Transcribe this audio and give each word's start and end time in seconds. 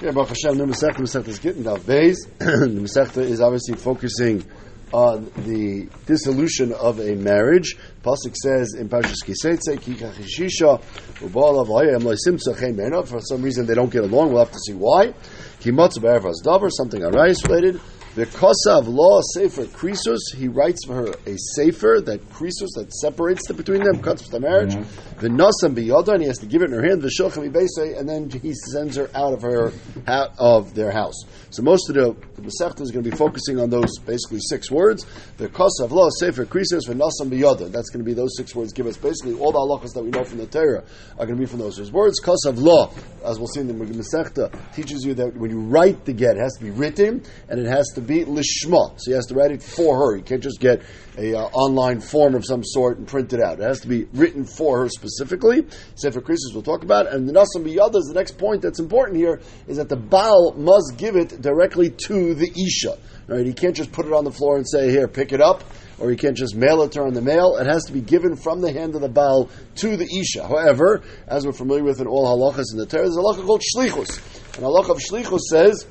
Yeah, 0.00 0.12
Baruch 0.12 0.28
Hashem, 0.28 0.56
the 0.58 0.64
Masechta, 0.64 0.98
Masechta 0.98 1.26
is 1.26 1.40
getting 1.40 1.64
Dav 1.64 1.80
Beis. 1.80 2.18
The 2.38 2.68
Masechta 2.68 3.18
is 3.20 3.40
obviously 3.40 3.74
focusing 3.74 4.44
on 4.92 5.24
the 5.38 5.88
dissolution 6.06 6.72
of 6.72 7.00
a 7.00 7.16
marriage. 7.16 7.76
Pasuk 8.04 8.36
says 8.36 8.74
in 8.74 8.88
Parshas 8.88 9.24
Kisetze, 9.24 9.80
Ki 9.80 9.94
kachishisha, 9.94 10.80
ubal 11.18 11.66
avayim 11.66 12.02
loisim 12.02 12.38
tzachei 12.38 12.72
mena. 12.76 13.04
For 13.04 13.20
some 13.20 13.42
reason 13.42 13.66
they 13.66 13.74
don't 13.74 13.90
get 13.90 14.04
along. 14.04 14.30
We'll 14.30 14.44
have 14.44 14.52
to 14.52 14.60
see 14.60 14.74
why. 14.74 15.14
Ki 15.58 15.72
matzu 15.72 16.00
be'ervas 16.00 16.44
davar, 16.44 16.70
something 16.70 17.00
Arayis 17.00 17.44
related. 17.48 17.80
The 18.18 18.26
Kosa 18.26 18.80
of 18.80 18.88
Law 18.88 19.20
Sefer 19.32 19.66
Krisus, 19.66 20.18
he 20.34 20.48
writes 20.48 20.84
for 20.84 20.94
her 20.96 21.14
a 21.24 21.36
Sefer 21.54 22.00
that 22.04 22.18
Krisus 22.30 22.70
that 22.74 22.92
separates 22.92 23.46
the, 23.46 23.54
between 23.54 23.84
them, 23.84 24.02
cuts 24.02 24.28
the 24.28 24.40
marriage. 24.40 24.74
The 25.20 25.28
Biyoda, 25.28 26.14
and 26.14 26.22
he 26.22 26.26
has 26.26 26.38
to 26.38 26.46
give 26.46 26.62
it 26.62 26.66
in 26.66 26.72
her 26.72 26.82
hand. 26.82 27.00
The 27.00 27.08
Shulchan 27.08 27.48
Ibese, 27.48 27.96
and 27.96 28.08
then 28.08 28.28
he 28.28 28.54
sends 28.54 28.96
her 28.96 29.08
out 29.14 29.34
of 29.34 29.42
her 29.42 29.72
out 30.08 30.30
of 30.36 30.74
their 30.74 30.90
house. 30.90 31.14
So 31.50 31.62
most 31.62 31.88
of 31.90 31.94
the, 31.94 32.16
the 32.34 32.42
Masechta 32.42 32.80
is 32.80 32.90
going 32.90 33.04
to 33.04 33.10
be 33.10 33.16
focusing 33.16 33.60
on 33.60 33.70
those 33.70 33.98
basically 33.98 34.40
six 34.40 34.68
words. 34.68 35.06
The 35.36 35.48
Kosa 35.48 35.84
of 35.84 35.92
Law 35.92 36.08
Sefer 36.18 36.44
Krisus, 36.44 36.86
the 36.86 36.94
Nasam 36.94 37.30
Biyoda. 37.30 37.70
That's 37.70 37.90
going 37.90 38.04
to 38.04 38.04
be 38.04 38.14
those 38.14 38.36
six 38.36 38.52
words. 38.52 38.72
Give 38.72 38.86
us 38.88 38.96
basically 38.96 39.34
all 39.38 39.52
the 39.52 39.58
halachas 39.58 39.94
that 39.94 40.02
we 40.02 40.10
know 40.10 40.24
from 40.24 40.38
the 40.38 40.46
Torah 40.46 40.82
are 41.18 41.26
going 41.26 41.38
to 41.38 41.40
be 41.40 41.46
from 41.46 41.60
those 41.60 41.76
six 41.76 41.92
words. 41.92 42.20
Kosa 42.20 42.48
of 42.48 42.58
Law, 42.58 42.92
as 43.24 43.38
we'll 43.38 43.46
see 43.46 43.60
in 43.60 43.68
the 43.68 43.74
Masechta, 43.74 44.52
teaches 44.74 45.04
you 45.04 45.14
that 45.14 45.36
when 45.36 45.50
you 45.50 45.60
write 45.60 46.04
the 46.04 46.12
get, 46.12 46.36
it 46.36 46.40
has 46.40 46.54
to 46.54 46.64
be 46.64 46.70
written 46.70 47.22
and 47.48 47.60
it 47.60 47.66
has 47.66 47.86
to 47.94 48.07
be 48.08 48.24
lishma. 48.24 48.98
So 48.98 49.10
he 49.10 49.12
has 49.12 49.26
to 49.26 49.34
write 49.34 49.52
it 49.52 49.62
for 49.62 49.96
her. 49.98 50.16
He 50.16 50.22
can't 50.22 50.42
just 50.42 50.58
get 50.58 50.82
a 51.16 51.34
uh, 51.34 51.42
online 51.48 52.00
form 52.00 52.34
of 52.34 52.44
some 52.44 52.64
sort 52.64 52.98
and 52.98 53.06
print 53.06 53.32
it 53.32 53.40
out. 53.40 53.60
It 53.60 53.62
has 53.62 53.80
to 53.80 53.88
be 53.88 54.04
written 54.14 54.44
for 54.44 54.80
her 54.80 54.88
specifically. 54.88 55.66
Sefer 55.94 56.20
Krisus 56.20 56.52
we'll 56.52 56.62
talk 56.62 56.82
about. 56.82 57.06
And 57.06 57.28
the 57.28 57.32
Nasam 57.32 57.64
Biyada 57.64 57.92
the 57.92 58.14
next 58.14 58.38
point 58.38 58.62
that's 58.62 58.80
important 58.80 59.18
here 59.18 59.40
is 59.66 59.76
that 59.76 59.88
the 59.88 59.96
Baal 59.96 60.54
must 60.56 60.94
give 60.96 61.14
it 61.14 61.40
directly 61.40 61.90
to 62.06 62.34
the 62.34 62.50
Isha. 62.50 62.98
Right? 63.28 63.44
He 63.44 63.52
can't 63.52 63.76
just 63.76 63.92
put 63.92 64.06
it 64.06 64.12
on 64.12 64.24
the 64.24 64.32
floor 64.32 64.56
and 64.56 64.66
say, 64.66 64.90
here, 64.90 65.06
pick 65.06 65.32
it 65.32 65.40
up. 65.40 65.62
Or 65.98 66.08
he 66.08 66.16
can't 66.16 66.36
just 66.36 66.54
mail 66.54 66.82
it 66.82 66.92
to 66.92 67.00
her 67.00 67.06
on 67.06 67.12
the 67.12 67.20
mail. 67.20 67.56
It 67.56 67.66
has 67.66 67.84
to 67.86 67.92
be 67.92 68.00
given 68.00 68.36
from 68.36 68.60
the 68.60 68.72
hand 68.72 68.94
of 68.94 69.00
the 69.00 69.08
Baal 69.08 69.50
to 69.76 69.96
the 69.96 70.04
Isha. 70.04 70.46
However, 70.46 71.02
as 71.26 71.44
we're 71.44 71.52
familiar 71.52 71.82
with 71.82 72.00
in 72.00 72.06
all 72.06 72.24
halachas 72.24 72.72
in 72.72 72.78
the 72.78 72.86
Torah, 72.86 73.02
there's 73.02 73.16
a 73.16 73.20
halacha 73.20 73.44
called 73.44 73.62
Shlichus. 73.62 74.56
And 74.56 74.64
a 74.64 74.68
halacha 74.68 74.90
of 74.90 74.98
Shlichus 74.98 75.40
says 75.50 75.86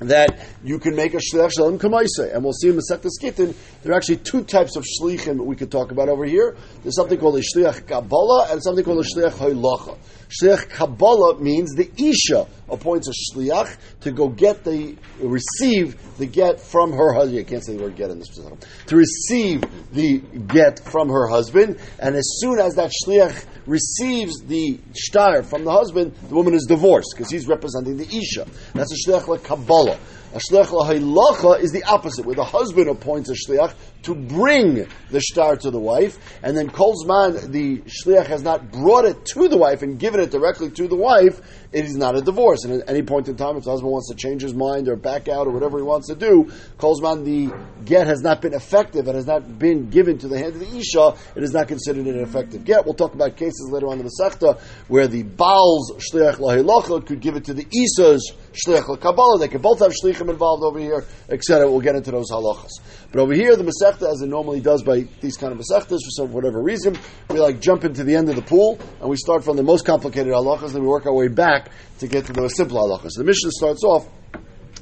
that 0.00 0.46
you 0.62 0.78
can 0.78 0.94
make 0.94 1.14
a 1.14 1.18
shliach 1.18 1.52
shalom 1.56 1.78
kamaisa, 1.78 2.34
and 2.34 2.42
we'll 2.44 2.52
see 2.52 2.68
in 2.68 2.76
Masechtas 2.76 3.20
Gittin 3.20 3.54
there 3.82 3.92
are 3.92 3.96
actually 3.96 4.18
two 4.18 4.44
types 4.44 4.76
of 4.76 4.84
shlichim 4.84 5.44
we 5.44 5.56
could 5.56 5.70
talk 5.70 5.90
about 5.90 6.08
over 6.08 6.24
here. 6.24 6.56
There's 6.82 6.96
something 6.96 7.18
called 7.18 7.36
a 7.36 7.42
shliach 7.42 7.86
kabbalah 7.86 8.48
and 8.50 8.62
something 8.62 8.84
called 8.84 9.04
a 9.04 9.08
shliach 9.08 9.32
hoylacha. 9.32 9.98
Shliach 10.28 10.68
kabbalah 10.68 11.40
means 11.40 11.74
the 11.74 11.90
isha 11.96 12.46
appoints 12.68 13.08
a 13.08 13.12
shliach 13.12 13.76
to 14.02 14.12
go 14.12 14.28
get 14.28 14.62
the 14.62 14.96
receive 15.20 15.96
the 16.18 16.26
get 16.26 16.60
from 16.60 16.92
her 16.92 17.14
husband. 17.14 17.40
I 17.40 17.44
can't 17.44 17.64
say 17.64 17.76
the 17.76 17.82
word 17.82 17.96
get 17.96 18.10
in 18.10 18.18
this 18.18 18.28
position. 18.28 18.58
To 18.88 18.96
receive 18.96 19.62
the 19.92 20.18
get 20.18 20.80
from 20.80 21.08
her 21.08 21.28
husband, 21.28 21.78
and 21.98 22.14
as 22.14 22.38
soon 22.40 22.58
as 22.58 22.74
that 22.74 22.92
shliach 23.04 23.46
receives 23.66 24.40
the 24.42 24.78
shtar 24.94 25.42
from 25.42 25.64
the 25.64 25.72
husband, 25.72 26.14
the 26.28 26.34
woman 26.34 26.54
is 26.54 26.66
divorced 26.68 27.14
because 27.16 27.30
he's 27.30 27.46
representing 27.46 27.96
the 27.96 28.06
isha. 28.06 28.46
That's 28.74 28.92
a 28.92 29.08
shliach 29.08 29.28
like 29.28 29.44
kabbalah. 29.44 29.98
A 30.34 30.38
shliach 30.38 30.66
lahaylacha 30.66 31.60
is 31.60 31.72
the 31.72 31.84
opposite, 31.84 32.26
where 32.26 32.34
the 32.34 32.44
husband 32.44 32.88
appoints 32.88 33.30
a 33.30 33.34
shliach 33.34 33.72
to 34.02 34.14
bring 34.14 34.86
the 35.10 35.20
shtar 35.20 35.56
to 35.56 35.70
the 35.70 35.78
wife, 35.78 36.18
and 36.42 36.56
then 36.56 36.68
kolzman 36.68 37.50
the 37.50 37.78
shliach 37.78 38.26
has 38.26 38.42
not 38.42 38.70
brought 38.70 39.04
it 39.04 39.24
to 39.24 39.48
the 39.48 39.56
wife 39.56 39.82
and 39.82 39.98
given 39.98 40.20
it 40.20 40.30
directly 40.30 40.70
to 40.70 40.88
the 40.88 40.96
wife. 40.96 41.40
It 41.70 41.84
is 41.84 41.96
not 41.96 42.16
a 42.16 42.22
divorce. 42.22 42.64
And 42.64 42.80
at 42.80 42.88
any 42.88 43.02
point 43.02 43.28
in 43.28 43.36
time, 43.36 43.56
if 43.56 43.64
the 43.64 43.70
husband 43.70 43.92
wants 43.92 44.08
to 44.08 44.14
change 44.14 44.40
his 44.40 44.54
mind 44.54 44.88
or 44.88 44.96
back 44.96 45.28
out 45.28 45.46
or 45.46 45.50
whatever 45.50 45.76
he 45.76 45.84
wants 45.84 46.08
to 46.08 46.14
do, 46.14 46.50
kolzman 46.78 47.24
the 47.24 47.54
get 47.84 48.06
has 48.06 48.22
not 48.22 48.40
been 48.40 48.54
effective 48.54 49.06
and 49.06 49.16
has 49.16 49.26
not 49.26 49.58
been 49.58 49.90
given 49.90 50.16
to 50.18 50.28
the 50.28 50.38
hand 50.38 50.54
of 50.54 50.60
the 50.60 50.78
isha. 50.78 51.14
It 51.36 51.42
is 51.42 51.52
not 51.52 51.68
considered 51.68 52.06
an 52.06 52.20
effective 52.20 52.64
get. 52.64 52.84
We'll 52.84 52.94
talk 52.94 53.14
about 53.14 53.36
cases 53.36 53.68
later 53.70 53.88
on 53.88 53.98
in 53.98 54.06
the 54.06 54.10
Masechta 54.10 54.60
where 54.88 55.08
the 55.08 55.24
Baal's 55.24 55.92
shliach 56.12 56.36
lahaylacha 56.36 57.06
could 57.06 57.20
give 57.20 57.36
it 57.36 57.44
to 57.44 57.54
the 57.54 57.66
Isa's 57.66 58.32
shliach 58.52 59.00
kabbalah. 59.00 59.38
They 59.38 59.48
could 59.48 59.62
both 59.62 59.80
have 59.80 59.92
shlichim 59.92 60.30
involved 60.30 60.64
over 60.64 60.78
here, 60.78 61.04
etc. 61.28 61.70
We'll 61.70 61.80
get 61.80 61.96
into 61.96 62.10
those 62.10 62.30
halachas. 62.30 62.80
But 63.10 63.20
over 63.20 63.34
here, 63.34 63.56
the 63.56 63.64
Masechta, 63.64 63.87
as 63.96 64.20
it 64.22 64.28
normally 64.28 64.60
does 64.60 64.82
by 64.82 65.06
these 65.20 65.36
kind 65.36 65.52
of 65.52 65.58
Masechtas, 65.58 65.88
for 65.88 66.10
some 66.10 66.32
whatever 66.32 66.62
reason, 66.62 66.96
we 67.30 67.40
like 67.40 67.60
jump 67.60 67.84
into 67.84 68.04
the 68.04 68.14
end 68.14 68.28
of 68.28 68.36
the 68.36 68.42
pool 68.42 68.78
and 69.00 69.08
we 69.08 69.16
start 69.16 69.44
from 69.44 69.56
the 69.56 69.62
most 69.62 69.84
complicated 69.84 70.32
halachas, 70.32 70.72
then 70.72 70.82
we 70.82 70.88
work 70.88 71.06
our 71.06 71.14
way 71.14 71.28
back 71.28 71.70
to 71.98 72.06
get 72.06 72.26
to 72.26 72.32
the 72.32 72.48
simple 72.48 72.78
halachas. 72.78 73.10
The 73.16 73.24
mission 73.24 73.50
starts 73.50 73.82
off. 73.84 74.08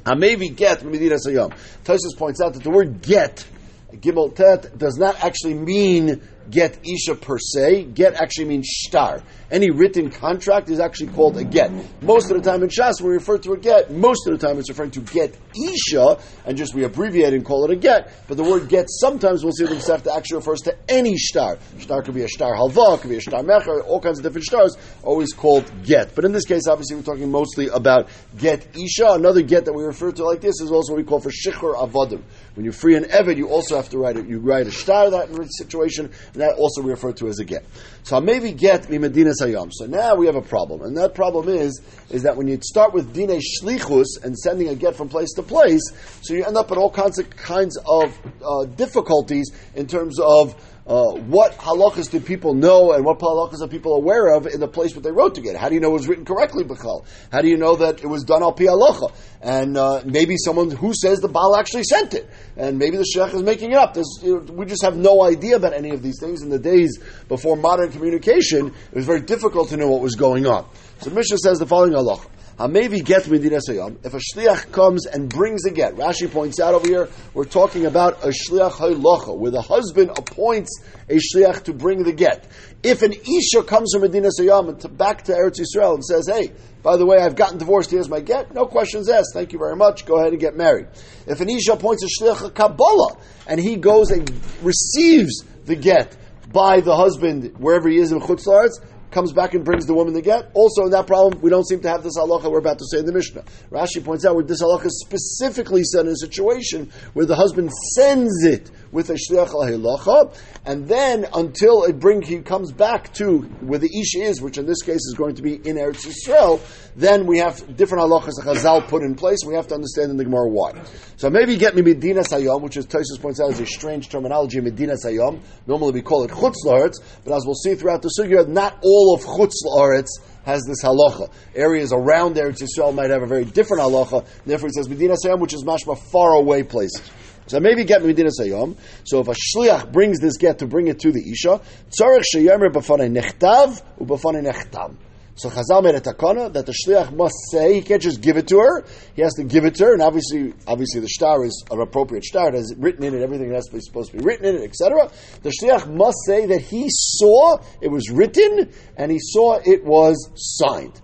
Hamevi 0.04 0.54
get 0.54 0.84
Medina 0.84 1.16
Sayam. 1.16 1.52
Tosis 1.84 2.16
points 2.16 2.40
out 2.40 2.54
that 2.54 2.62
the 2.62 2.70
word 2.70 3.02
get, 3.02 3.44
Gimel 3.92 4.34
Tet, 4.34 4.78
does 4.78 4.96
not 4.98 5.22
actually 5.24 5.54
mean 5.54 6.22
get 6.50 6.78
Isha 6.86 7.16
per 7.16 7.38
se. 7.38 7.84
Get 7.84 8.14
actually 8.14 8.46
means 8.46 8.66
shtar. 8.66 9.22
Any 9.50 9.70
written 9.70 10.10
contract 10.10 10.70
is 10.70 10.80
actually 10.80 11.12
called 11.12 11.36
a 11.36 11.44
get. 11.44 11.70
Most 12.02 12.30
of 12.32 12.42
the 12.42 12.50
time 12.50 12.64
in 12.64 12.68
Shas, 12.68 13.00
when 13.00 13.10
we 13.10 13.14
refer 13.14 13.38
to 13.38 13.52
a 13.52 13.56
get, 13.56 13.92
most 13.92 14.26
of 14.26 14.38
the 14.38 14.44
time 14.44 14.58
it's 14.58 14.68
referring 14.68 14.90
to 14.92 15.00
get 15.00 15.36
Isha, 15.54 16.18
and 16.44 16.58
just 16.58 16.74
we 16.74 16.82
abbreviate 16.82 17.32
and 17.32 17.44
call 17.44 17.64
it 17.64 17.70
a 17.70 17.76
get. 17.76 18.12
But 18.26 18.38
the 18.38 18.42
word 18.42 18.68
get 18.68 18.86
sometimes 18.88 19.44
we'll 19.44 19.52
see 19.52 19.66
the 19.66 19.76
Masechta 19.76 20.16
actually 20.16 20.38
refers 20.38 20.62
to 20.62 20.76
any 20.88 21.16
star. 21.16 21.58
Star 21.78 22.02
could 22.02 22.14
be 22.14 22.22
a 22.22 22.28
star 22.28 22.54
halva, 22.54 23.00
could 23.00 23.10
be 23.10 23.18
a 23.18 23.20
star 23.20 23.42
mecher, 23.42 23.86
all 23.86 24.00
kinds 24.00 24.18
of 24.18 24.24
different 24.24 24.46
stars, 24.46 24.76
always 25.04 25.32
called 25.32 25.70
get. 25.84 26.16
But 26.16 26.24
in 26.24 26.32
this 26.32 26.44
case, 26.44 26.66
obviously, 26.66 26.96
we're 26.96 27.02
talking 27.02 27.30
mostly 27.30 27.68
about 27.68 28.08
get 28.36 28.66
Isha. 28.76 29.12
Another 29.12 29.42
get 29.42 29.66
that 29.66 29.72
we 29.72 29.84
refer 29.84 30.10
to 30.10 30.24
like 30.24 30.40
this 30.40 30.60
is 30.60 30.72
also 30.72 30.92
what 30.92 30.98
we 30.98 31.04
call 31.04 31.20
for 31.20 31.30
shichur 31.30 31.76
avodim. 31.76 32.22
When 32.54 32.64
you're 32.64 32.72
free 32.72 32.96
an 32.96 33.04
eved, 33.04 33.36
you 33.36 33.48
also 33.48 33.76
have 33.76 33.90
to 33.90 33.98
write 33.98 34.16
it. 34.16 34.26
You 34.26 34.40
write 34.40 34.66
a 34.66 34.72
shtar 34.72 35.10
that 35.10 35.28
in 35.28 35.48
situation, 35.50 36.06
and 36.06 36.42
that 36.42 36.56
also 36.56 36.82
we 36.82 36.90
refer 36.90 37.12
to 37.12 37.28
as 37.28 37.38
a 37.38 37.44
get. 37.44 37.64
So 38.02 38.20
maybe 38.20 38.52
get 38.52 38.90
mi 38.90 38.98
medina 38.98 39.34
sayam. 39.40 39.70
So 39.72 39.86
now 39.86 40.14
we 40.14 40.26
have 40.26 40.36
a 40.36 40.42
problem, 40.42 40.82
and 40.82 40.96
that 40.96 41.14
problem 41.14 41.48
is 41.48 41.80
is 42.10 42.22
that 42.22 42.36
when 42.36 42.48
you 42.48 42.58
start 42.62 42.92
with 42.92 43.14
dine 43.14 43.40
shlichus 43.40 44.06
and 44.22 44.36
sending 44.36 44.68
a 44.68 44.74
get 44.74 44.96
from 44.96 45.08
place 45.08 45.32
to 45.34 45.42
place, 45.42 45.82
so 46.22 46.34
you 46.34 46.44
end 46.44 46.56
up 46.56 46.70
in 46.70 46.78
all 46.78 46.90
kinds 46.90 47.18
of 47.18 47.28
kinds 47.30 47.78
of 47.86 48.18
uh, 48.44 48.64
difficulties 48.64 49.50
in 49.74 49.86
terms 49.86 50.18
of 50.20 50.54
uh, 50.86 51.12
what 51.14 51.52
halachas 51.58 52.10
did 52.10 52.24
people 52.24 52.54
know 52.54 52.92
and 52.92 53.04
what 53.04 53.18
halachas 53.18 53.60
are 53.60 53.66
people 53.66 53.94
aware 53.94 54.34
of 54.34 54.46
in 54.46 54.60
the 54.60 54.68
place 54.68 54.94
where 54.94 55.02
they 55.02 55.10
wrote 55.10 55.34
to 55.34 55.40
get? 55.40 55.56
How 55.56 55.68
do 55.68 55.74
you 55.74 55.80
know 55.80 55.90
it 55.90 55.94
was 55.94 56.06
written 56.06 56.24
correctly, 56.24 56.62
Bechal? 56.62 57.04
How 57.32 57.40
do 57.40 57.48
you 57.48 57.56
know 57.56 57.74
that 57.76 58.04
it 58.04 58.06
was 58.06 58.22
done 58.22 58.42
al 58.42 58.52
pi 58.52 58.64
halacha? 58.64 59.12
And 59.42 59.76
uh, 59.76 60.02
maybe 60.04 60.36
someone 60.36 60.70
who 60.70 60.94
says 60.94 61.18
the 61.18 61.28
Baal 61.28 61.56
actually 61.56 61.82
sent 61.82 62.14
it, 62.14 62.30
and 62.56 62.78
maybe 62.78 62.96
the 62.96 63.04
Sheikh 63.04 63.34
is 63.34 63.42
making 63.42 63.72
it 63.72 63.76
up. 63.76 63.96
You 64.22 64.44
know, 64.46 64.52
we 64.52 64.66
just 64.66 64.82
have 64.82 64.96
no 64.96 65.22
idea 65.24 65.56
about 65.56 65.72
any 65.72 65.90
of 65.90 66.02
these 66.02 66.20
things. 66.20 66.42
In 66.42 66.50
the 66.50 66.58
days 66.58 66.98
before 67.28 67.56
modern 67.56 67.90
communication, 67.90 68.68
it 68.68 68.94
was 68.94 69.06
very 69.06 69.22
difficult 69.22 69.70
to 69.70 69.76
know 69.76 69.88
what 69.88 70.00
was 70.00 70.14
going 70.14 70.46
on. 70.46 70.68
So 71.00 71.10
Mishnah 71.10 71.38
says 71.38 71.58
the 71.58 71.66
following 71.66 71.94
halacha. 71.94 72.30
Hamevi 72.58 73.04
get 73.04 73.28
medina 73.28 73.58
sayam. 73.58 73.98
If 74.02 74.14
a 74.14 74.18
shliach 74.18 74.72
comes 74.72 75.04
and 75.04 75.28
brings 75.28 75.66
a 75.66 75.70
get, 75.70 75.94
Rashi 75.96 76.30
points 76.30 76.58
out 76.58 76.72
over 76.72 76.86
here, 76.86 77.08
we're 77.34 77.44
talking 77.44 77.84
about 77.84 78.24
a 78.24 78.28
shliach 78.28 78.72
haylocha, 78.72 79.36
where 79.36 79.50
the 79.50 79.60
husband 79.60 80.12
appoints 80.16 80.80
a 81.10 81.16
shliach 81.16 81.64
to 81.64 81.74
bring 81.74 82.02
the 82.02 82.14
get. 82.14 82.46
If 82.82 83.02
an 83.02 83.12
isha 83.12 83.62
comes 83.62 83.92
from 83.92 84.02
medina 84.02 84.30
to, 84.30 84.88
back 84.88 85.24
to 85.24 85.32
Eretz 85.32 85.60
Yisrael 85.60 85.96
and 85.96 86.04
says, 86.04 86.28
"Hey, 86.32 86.52
by 86.82 86.96
the 86.96 87.04
way, 87.04 87.18
I've 87.18 87.36
gotten 87.36 87.58
divorced. 87.58 87.90
Here's 87.90 88.08
my 88.08 88.20
get." 88.20 88.54
No 88.54 88.64
questions 88.64 89.10
asked. 89.10 89.34
Thank 89.34 89.52
you 89.52 89.58
very 89.58 89.76
much. 89.76 90.06
Go 90.06 90.16
ahead 90.16 90.32
and 90.32 90.40
get 90.40 90.56
married. 90.56 90.86
If 91.26 91.42
an 91.42 91.50
isha 91.50 91.74
appoints 91.74 92.04
a 92.04 92.24
shliach 92.24 92.54
kabbalah 92.54 93.18
and 93.46 93.60
he 93.60 93.76
goes 93.76 94.10
and 94.10 94.30
receives 94.62 95.44
the 95.66 95.76
get 95.76 96.16
by 96.50 96.80
the 96.80 96.96
husband 96.96 97.56
wherever 97.58 97.86
he 97.90 97.98
is 97.98 98.12
in 98.12 98.20
Chutz 98.20 98.46
La'aretz, 98.46 98.80
comes 99.10 99.32
back 99.32 99.54
and 99.54 99.64
brings 99.64 99.86
the 99.86 99.94
woman 99.94 100.14
the 100.14 100.22
get. 100.22 100.50
Also, 100.54 100.84
in 100.84 100.90
that 100.90 101.06
problem, 101.06 101.40
we 101.40 101.50
don't 101.50 101.66
seem 101.66 101.80
to 101.80 101.88
have 101.88 102.02
this 102.02 102.16
halacha 102.18 102.50
we're 102.50 102.58
about 102.58 102.78
to 102.78 102.84
say 102.90 102.98
in 102.98 103.06
the 103.06 103.12
Mishnah. 103.12 103.44
Rashi 103.70 104.04
points 104.04 104.24
out 104.24 104.34
where 104.34 104.44
this 104.44 104.62
halacha 104.62 104.88
specifically 104.88 105.82
said 105.84 106.06
in 106.06 106.12
a 106.12 106.16
situation 106.16 106.90
where 107.14 107.26
the 107.26 107.36
husband 107.36 107.70
sends 107.94 108.44
it 108.44 108.70
with 108.92 109.10
a 109.10 109.14
shliach 109.14 109.48
halacha, 109.48 110.34
and 110.64 110.88
then 110.88 111.26
until 111.34 111.84
it 111.84 111.98
bring 111.98 112.22
he 112.22 112.38
comes 112.40 112.72
back 112.72 113.12
to 113.14 113.40
where 113.60 113.78
the 113.78 113.86
ish 113.86 114.16
is, 114.16 114.40
which 114.40 114.58
in 114.58 114.66
this 114.66 114.82
case 114.82 114.96
is 114.96 115.14
going 115.16 115.34
to 115.34 115.42
be 115.42 115.54
in 115.54 115.76
Eretz 115.76 116.06
Yisrael, 116.06 116.60
then 116.96 117.26
we 117.26 117.38
have 117.38 117.76
different 117.76 118.04
halachas 118.04 118.32
that 118.36 118.44
Chazal 118.46 118.88
put 118.88 119.02
in 119.02 119.14
place. 119.14 119.38
We 119.46 119.54
have 119.54 119.66
to 119.68 119.74
understand 119.74 120.10
in 120.10 120.16
the 120.16 120.24
Gemara 120.24 120.48
why. 120.48 120.72
So 121.16 121.30
maybe 121.30 121.56
get 121.56 121.74
me 121.74 121.82
Medina 121.82 122.20
Sayom, 122.20 122.62
which 122.62 122.76
is 122.76 122.86
Tosis 122.86 123.20
points 123.20 123.40
out 123.40 123.50
is 123.50 123.60
a 123.60 123.66
strange 123.66 124.08
terminology. 124.08 124.60
Medina 124.60 124.94
Sayom. 124.94 125.40
Normally 125.66 125.92
we 125.92 126.02
call 126.02 126.24
it 126.24 126.30
Chutz 126.30 126.56
La'aretz, 126.64 126.94
but 127.24 127.34
as 127.34 127.44
we'll 127.44 127.54
see 127.54 127.74
throughout 127.74 128.02
the 128.02 128.10
sugya, 128.18 128.48
not 128.48 128.78
all 128.82 129.14
of 129.14 129.22
Chutz 129.24 129.54
La'aretz 129.64 130.08
has 130.44 130.62
this 130.66 130.82
halacha. 130.82 131.30
Areas 131.54 131.92
around 131.92 132.36
Eretz 132.36 132.62
Yisrael 132.62 132.94
might 132.94 133.10
have 133.10 133.22
a 133.22 133.26
very 133.26 133.44
different 133.44 133.82
halacha. 133.82 134.26
Therefore, 134.44 134.68
it 134.68 134.74
says 134.74 134.88
Medina 134.88 135.14
Sayom, 135.22 135.40
which 135.40 135.54
is 135.54 135.64
mashma 135.64 135.98
far 136.10 136.34
away 136.34 136.62
places. 136.62 137.02
So 137.46 137.60
maybe 137.60 137.84
get 137.84 138.04
Medina 138.04 138.30
Sayom. 138.30 138.76
So 139.04 139.20
if 139.20 139.28
a 139.28 139.34
shliach 139.34 139.92
brings 139.92 140.20
this 140.20 140.36
get 140.36 140.58
to 140.58 140.66
bring 140.66 140.88
it 140.88 141.00
to 141.00 141.12
the 141.12 141.20
isha, 141.30 141.60
tzarich 141.90 142.24
sheyemer 142.34 142.70
b'fanei 142.72 143.10
nechtav 143.10 143.82
u'b'fanei 144.00 144.52
nechtam. 144.52 144.96
So 145.38 145.50
Chazal 145.50 145.84
made 145.84 145.94
a 145.94 146.00
takana 146.00 146.50
that 146.54 146.64
the 146.64 146.72
shliach 146.72 147.14
must 147.14 147.34
say 147.50 147.74
he 147.74 147.82
can't 147.82 148.00
just 148.00 148.22
give 148.22 148.38
it 148.38 148.48
to 148.48 148.56
her. 148.56 148.84
He 149.14 149.20
has 149.20 149.34
to 149.34 149.44
give 149.44 149.66
it 149.66 149.74
to 149.74 149.84
her, 149.84 149.92
and 149.92 150.00
obviously, 150.00 150.54
obviously 150.66 151.00
the 151.00 151.08
star 151.08 151.44
is 151.44 151.62
an 151.70 151.78
appropriate 151.78 152.24
star. 152.24 152.48
It 152.48 152.54
has 152.54 152.74
written 152.78 153.04
in 153.04 153.14
it 153.14 153.20
everything 153.20 153.50
that's 153.50 153.68
supposed 153.84 154.12
to 154.12 154.16
be 154.16 154.24
written 154.24 154.46
in 154.46 154.56
it, 154.56 154.62
etc. 154.62 155.10
The 155.42 155.50
shliach 155.50 155.92
must 155.94 156.16
say 156.24 156.46
that 156.46 156.62
he 156.62 156.86
saw 156.88 157.58
it 157.82 157.88
was 157.88 158.10
written 158.10 158.72
and 158.96 159.12
he 159.12 159.18
saw 159.20 159.60
it 159.62 159.84
was 159.84 160.30
signed. 160.34 161.02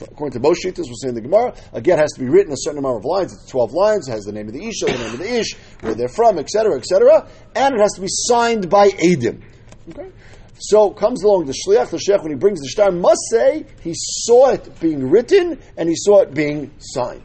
According 0.00 0.32
to 0.32 0.40
most 0.40 0.64
shitas, 0.64 0.86
we'll 0.86 0.96
say 0.96 1.08
in 1.08 1.14
the 1.14 1.20
Gemara, 1.20 1.54
a 1.72 1.80
get 1.80 1.98
has 1.98 2.12
to 2.12 2.20
be 2.20 2.26
written 2.26 2.52
a 2.52 2.56
certain 2.56 2.78
amount 2.78 2.98
of 2.98 3.04
lines. 3.04 3.32
It's 3.32 3.48
twelve 3.48 3.72
lines. 3.72 4.08
It 4.08 4.12
has 4.12 4.24
the 4.24 4.32
name 4.32 4.48
of 4.48 4.52
the 4.52 4.66
isha, 4.66 4.86
the 4.86 4.92
name 4.92 5.12
of 5.14 5.18
the 5.18 5.38
ish, 5.38 5.54
where 5.80 5.94
they're 5.94 6.08
from, 6.08 6.38
etc., 6.38 6.76
etc., 6.76 7.28
and 7.54 7.74
it 7.74 7.80
has 7.80 7.92
to 7.92 8.00
be 8.00 8.08
signed 8.10 8.68
by 8.68 8.88
Adim. 8.88 9.42
Okay. 9.90 10.10
So 10.58 10.90
comes 10.90 11.22
along 11.22 11.46
the 11.46 11.52
shliach. 11.52 11.90
The 11.90 11.98
shliach, 11.98 12.22
when 12.22 12.32
he 12.32 12.38
brings 12.38 12.60
the 12.60 12.68
star, 12.68 12.90
must 12.90 13.20
say 13.30 13.66
he 13.82 13.92
saw 13.94 14.50
it 14.50 14.80
being 14.80 15.10
written 15.10 15.60
and 15.76 15.88
he 15.88 15.94
saw 15.96 16.20
it 16.20 16.34
being 16.34 16.72
signed. 16.78 17.24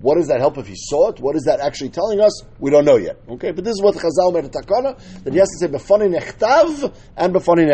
What 0.00 0.16
does 0.16 0.28
that 0.28 0.40
help 0.40 0.58
if 0.58 0.66
he 0.66 0.74
saw 0.76 1.08
it? 1.08 1.20
What 1.20 1.36
is 1.36 1.44
that 1.44 1.60
actually 1.60 1.90
telling 1.90 2.20
us? 2.20 2.42
We 2.58 2.70
don't 2.70 2.84
know 2.84 2.96
yet. 2.96 3.16
Okay, 3.28 3.50
but 3.50 3.64
this 3.64 3.72
is 3.72 3.82
what 3.82 3.94
Chazal 3.96 4.32
made 4.32 4.44
a 4.44 4.48
takana 4.48 4.96
that 5.24 5.32
he 5.32 5.38
has 5.38 5.48
to 5.48 5.58
say 5.58 5.66
befani 5.68 6.14
nechtav 6.14 6.94
and 7.16 7.34
befani 7.34 7.66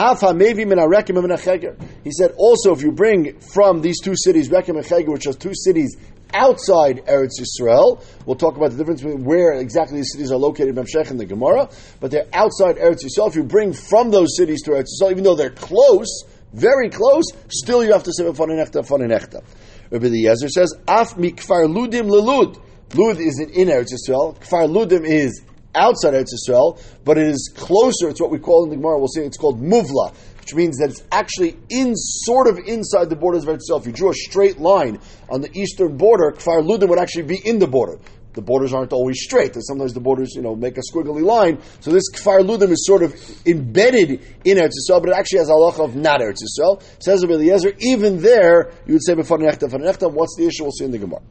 nechtam. 0.00 1.76
He 2.04 2.10
said 2.12 2.32
also 2.36 2.72
if 2.72 2.82
you 2.82 2.92
bring 2.92 3.38
from 3.40 3.82
these 3.82 4.00
two 4.00 4.14
cities, 4.16 4.48
Rekem 4.48 4.76
and 4.76 4.84
Cheger, 4.84 5.12
which 5.12 5.26
are 5.26 5.32
two 5.32 5.52
cities 5.54 5.96
outside 6.32 7.04
Eretz 7.06 7.40
Yisrael. 7.40 8.02
We'll 8.26 8.36
talk 8.36 8.56
about 8.56 8.70
the 8.70 8.76
difference 8.76 9.02
between 9.02 9.24
where 9.24 9.52
exactly 9.54 9.98
these 9.98 10.12
cities 10.12 10.32
are 10.32 10.38
located 10.38 10.74
Memshech 10.74 11.10
and 11.10 11.18
the 11.18 11.26
Gemara, 11.26 11.68
but 12.00 12.10
they're 12.10 12.28
outside 12.32 12.76
Eretz 12.76 13.04
Yisrael. 13.04 13.28
If 13.28 13.36
you 13.36 13.44
bring 13.44 13.72
from 13.72 14.10
those 14.10 14.36
cities 14.36 14.62
to 14.62 14.72
Eretz 14.72 14.86
Yisrael, 15.00 15.10
even 15.10 15.24
though 15.24 15.36
they're 15.36 15.50
close, 15.50 16.24
very 16.52 16.90
close, 16.90 17.24
still 17.48 17.84
you 17.84 17.92
have 17.92 18.04
to 18.04 18.12
say 18.12 18.24
Faninechta, 18.24 18.86
Faninechta. 18.86 19.42
Rabbi 19.90 20.06
Eliezer 20.06 20.48
says, 20.48 20.74
Af 20.86 21.16
mi 21.16 21.32
kfar 21.32 21.66
ludim 21.66 22.08
lelud. 22.08 22.60
Lud 22.94 23.20
is 23.20 23.38
in 23.38 23.68
Eretz 23.68 23.88
Yisrael. 23.92 24.38
Kfar 24.38 24.68
ludim 24.68 25.04
is 25.04 25.42
outside 25.74 26.14
Eretz 26.14 26.32
Yisrael, 26.34 26.82
but 27.04 27.18
it 27.18 27.26
is 27.26 27.52
closer. 27.56 28.08
It's 28.08 28.20
what 28.20 28.30
we 28.30 28.38
call 28.38 28.64
in 28.64 28.70
the 28.70 28.76
Gemara. 28.76 28.98
We'll 28.98 29.08
say 29.08 29.24
it's 29.24 29.38
called 29.38 29.60
muvla 29.60 30.14
which 30.50 30.56
means 30.56 30.78
that 30.78 30.90
it's 30.90 31.04
actually 31.12 31.56
in 31.68 31.94
sort 31.94 32.48
of 32.48 32.58
inside 32.66 33.08
the 33.08 33.14
borders 33.14 33.44
of 33.44 33.50
itself. 33.50 33.82
If 33.82 33.88
you 33.88 33.92
drew 33.92 34.10
a 34.10 34.14
straight 34.14 34.58
line 34.58 34.98
on 35.28 35.42
the 35.42 35.50
eastern 35.56 35.96
border, 35.96 36.32
Kfar 36.32 36.66
Ludim 36.66 36.88
would 36.88 36.98
actually 36.98 37.22
be 37.22 37.40
in 37.44 37.60
the 37.60 37.68
border. 37.68 38.00
The 38.32 38.42
borders 38.42 38.72
aren't 38.72 38.92
always 38.92 39.22
straight. 39.22 39.54
And 39.54 39.64
sometimes 39.64 39.94
the 39.94 40.00
borders, 40.00 40.34
you 40.34 40.42
know, 40.42 40.56
make 40.56 40.76
a 40.76 40.80
squiggly 40.80 41.22
line. 41.22 41.60
So 41.78 41.92
this 41.92 42.10
Kfar 42.12 42.40
Ludim 42.40 42.70
is 42.70 42.84
sort 42.84 43.04
of 43.04 43.14
embedded 43.46 44.10
in 44.44 44.58
Eretz 44.58 44.72
Yisrael, 44.90 45.00
but 45.00 45.10
it 45.10 45.16
actually 45.16 45.38
has 45.38 45.50
a 45.50 45.52
halacha 45.52 45.84
of 45.84 45.94
not 45.94 46.20
Eretz 46.20 46.38
Yisrael. 46.42 46.82
Says 47.00 47.22
Rabbi 47.22 47.34
Eliezer, 47.34 47.72
even 47.78 48.20
there, 48.20 48.72
you 48.86 48.94
would 48.94 49.04
say 49.04 49.14
What's 49.14 50.36
the 50.36 50.46
issue? 50.46 50.64
We'll 50.64 50.72
see 50.72 50.84
in 50.84 50.90
the 50.90 50.98
Gemara. 50.98 51.22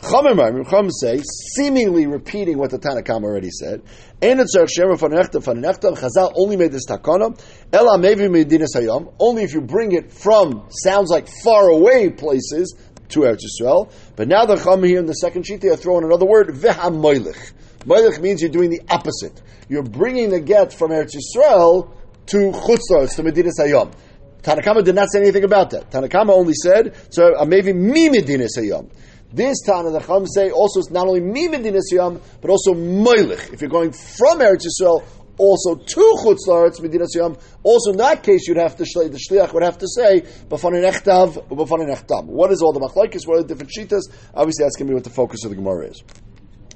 Chachamim 0.00 0.90
say, 0.92 1.20
seemingly 1.54 2.06
repeating 2.06 2.58
what 2.58 2.70
the 2.70 2.78
Tanakam 2.78 3.24
already 3.24 3.50
said, 3.50 3.82
Chazal 4.20 6.32
only 6.36 6.56
made 6.56 6.72
this 6.72 6.86
takana, 6.86 7.38
Ela 7.72 7.98
mevi 7.98 8.28
medinas 8.28 8.74
hayam, 8.74 9.12
only 9.18 9.42
if 9.42 9.52
you 9.52 9.60
bring 9.60 9.92
it 9.92 10.12
from, 10.12 10.66
sounds 10.70 11.10
like 11.10 11.28
far 11.42 11.68
away 11.68 12.10
places, 12.10 12.74
to 13.08 13.20
Eretz 13.20 13.44
Yisrael. 13.44 13.92
But 14.16 14.28
now 14.28 14.46
the 14.46 14.56
Chachamim 14.56 14.86
here 14.86 14.98
in 14.98 15.06
the 15.06 15.14
second 15.14 15.46
sheet, 15.46 15.60
they 15.60 15.68
are 15.68 15.76
throwing 15.76 16.04
another 16.04 16.26
word, 16.26 16.48
veha 16.48 16.90
moilich. 16.92 17.52
Means 18.20 18.42
you're 18.42 18.50
doing 18.50 18.70
the 18.70 18.82
opposite. 18.88 19.40
You're 19.68 19.84
bringing 19.84 20.30
the 20.30 20.40
get 20.40 20.72
from 20.72 20.90
Eretz 20.90 21.14
Yisrael 21.14 21.88
to 22.26 22.50
Chutzlar, 22.50 23.08
to 23.14 23.22
Medinas 23.22 23.60
Hayom. 23.60 23.92
Tanakama 24.42 24.82
did 24.84 24.96
not 24.96 25.08
say 25.12 25.20
anything 25.20 25.44
about 25.44 25.70
that. 25.70 25.88
Tanakama 25.90 26.30
only 26.30 26.54
said, 26.54 26.96
so 27.10 27.32
maybe 27.46 27.72
mi 27.72 28.08
Medinas 28.08 28.56
Hayom. 28.58 28.90
This 29.32 29.60
Tana, 29.66 29.90
the 29.90 30.00
Chum 30.00 30.26
say, 30.26 30.50
also 30.50 30.80
is 30.80 30.90
not 30.90 31.06
only 31.06 31.20
Mimedin 31.20 31.78
Yam, 31.90 32.20
but 32.40 32.50
also 32.50 32.74
Moilich. 32.74 33.52
If 33.52 33.60
you're 33.60 33.70
going 33.70 33.92
from 33.92 34.38
Eretz 34.38 34.64
Yisrael 34.64 35.04
also 35.38 35.74
to 35.74 36.16
Chutz 36.22 36.46
Laretz 36.46 36.80
Medina 36.80 37.06
Yam, 37.14 37.36
also 37.62 37.90
in 37.90 37.98
that 37.98 38.22
case 38.22 38.46
you'd 38.48 38.56
have 38.56 38.76
to 38.76 38.84
the 38.84 39.20
shliach 39.30 39.52
would 39.52 39.62
have 39.62 39.78
to 39.78 39.86
say 39.88 40.22
b'fanin 40.48 40.90
echtav 40.90 41.48
b'fanin 41.48 41.94
echtam. 41.94 42.26
What 42.26 42.52
is 42.52 42.62
all 42.62 42.72
the 42.72 42.80
machlokes? 42.80 43.26
What 43.26 43.38
are 43.38 43.42
the 43.42 43.48
different 43.48 43.72
shitas? 43.76 44.02
Obviously, 44.34 44.64
that's 44.64 44.76
going 44.76 44.86
to 44.86 44.90
be 44.92 44.94
what 44.94 45.04
the 45.04 45.10
focus 45.10 45.44
of 45.44 45.50
the 45.50 45.56
Gemara 45.56 45.88
is. 45.88 46.02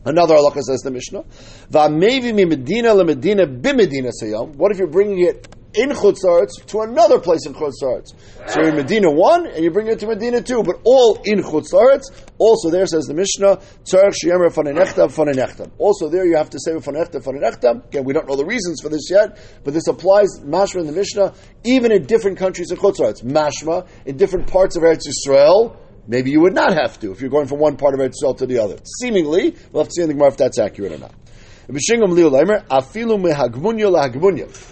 Another 0.05 0.35
halacha 0.35 0.62
says 0.62 0.81
the 0.81 0.91
Mishnah, 0.91 1.25
"Va'mevi 1.70 2.35
mi 2.35 2.44
Medina 2.44 2.94
b'Medina 2.94 4.11
sayam." 4.23 4.56
What 4.56 4.73
if 4.73 4.79
you're 4.79 4.88
bringing 4.88 5.20
it 5.20 5.47
in 5.75 5.90
Chutzaretz 5.90 6.67
to 6.67 6.81
another 6.81 7.20
place 7.20 7.46
in 7.46 7.55
Chutzaretz. 7.55 8.14
So 8.46 8.61
you're 8.61 8.70
in 8.70 8.76
Medina 8.76 9.11
1 9.11 9.46
and 9.46 9.64
you 9.64 9.70
bring 9.70 9.87
it 9.87 10.00
to 10.00 10.06
Medina 10.06 10.40
2, 10.40 10.62
but 10.64 10.81
all 10.84 11.20
in 11.25 11.43
Chutzaretz. 11.43 12.11
Also 12.38 12.70
there 12.70 12.87
says 12.87 13.06
the 13.06 13.14
Mishnah. 13.14 13.61
Also 15.78 16.08
there 16.08 16.26
you 16.26 16.37
have 16.37 16.50
to 16.50 16.58
say 16.58 16.72
Fanenechtam 16.72 17.22
Fanenechtam. 17.22 17.87
Again, 17.87 18.05
we 18.05 18.12
don't 18.12 18.26
know 18.26 18.37
the 18.37 18.44
reasons 18.44 18.81
for 18.81 18.88
this 18.88 19.08
yet, 19.11 19.38
but 19.62 19.75
this 19.75 19.87
applies, 19.87 20.40
Mashma 20.40 20.81
in 20.81 20.87
the 20.87 20.93
Mishnah, 20.93 21.34
even 21.64 21.93
in 21.93 22.05
different 22.05 22.38
countries 22.38 22.70
in 22.70 22.76
Chutzaretz. 22.76 23.23
Mashma, 23.23 23.87
in 24.06 24.16
different 24.16 24.49
parts 24.49 24.76
of 24.76 24.82
Eretz 24.82 25.06
Yisrael, 25.06 25.76
maybe 26.08 26.31
you 26.31 26.40
would 26.40 26.55
not 26.55 26.73
have 26.73 26.99
to 27.00 27.12
if 27.12 27.20
you're 27.20 27.31
going 27.31 27.46
from 27.46 27.61
one 27.61 27.76
part 27.76 27.94
of 27.94 28.00
Eretz 28.00 28.14
Yisrael 28.23 28.37
to 28.38 28.46
the 28.46 28.58
other. 28.58 28.78
Seemingly, 29.00 29.55
we'll 29.70 29.84
have 29.84 29.88
to 29.88 29.94
see 29.94 30.02
in 30.02 30.08
the 30.08 30.14
Gemara 30.14 30.31
if 30.31 30.37
that's 30.37 30.58
accurate 30.58 30.93
or 30.93 30.99
not. 30.99 31.14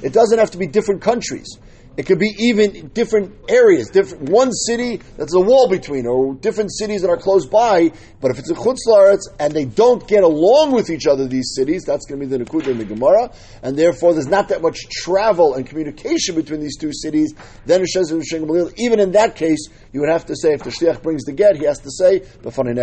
It 0.02 0.12
doesn't 0.12 0.38
have 0.38 0.50
to 0.50 0.58
be 0.58 0.66
different 0.66 1.02
countries. 1.02 1.58
It 1.98 2.06
could 2.06 2.20
be 2.20 2.32
even 2.38 2.88
different 2.94 3.34
areas, 3.48 3.90
different 3.90 4.28
one 4.28 4.52
city 4.52 5.00
that's 5.16 5.34
a 5.34 5.40
wall 5.40 5.68
between, 5.68 6.06
or 6.06 6.32
different 6.36 6.72
cities 6.72 7.02
that 7.02 7.10
are 7.10 7.16
close 7.16 7.44
by. 7.44 7.90
But 8.20 8.30
if 8.30 8.38
it's 8.38 8.50
a 8.50 8.54
chutz 8.54 9.18
and 9.40 9.52
they 9.52 9.64
don't 9.64 10.06
get 10.06 10.22
along 10.22 10.70
with 10.70 10.90
each 10.90 11.08
other, 11.08 11.26
these 11.26 11.54
cities, 11.56 11.82
that's 11.84 12.06
going 12.06 12.20
to 12.20 12.26
be 12.26 12.30
the 12.36 12.44
Nakuda 12.44 12.68
in 12.68 12.78
the 12.78 12.84
Gemara, 12.84 13.32
and 13.64 13.76
therefore 13.76 14.12
there's 14.12 14.28
not 14.28 14.50
that 14.50 14.62
much 14.62 14.78
travel 14.88 15.54
and 15.54 15.66
communication 15.66 16.36
between 16.36 16.60
these 16.60 16.78
two 16.78 16.92
cities. 16.92 17.34
Then 17.66 17.82
it 17.82 17.88
says 17.88 18.12
even 18.12 19.00
in 19.00 19.10
that 19.12 19.34
case, 19.34 19.66
you 19.92 19.98
would 19.98 20.10
have 20.10 20.26
to 20.26 20.36
say 20.36 20.52
if 20.52 20.62
the 20.62 20.70
shliach 20.70 21.02
brings 21.02 21.24
the 21.24 21.32
get, 21.32 21.56
he 21.56 21.64
has 21.64 21.80
to 21.80 21.90
say 21.90 22.20
b'fanin 22.20 22.78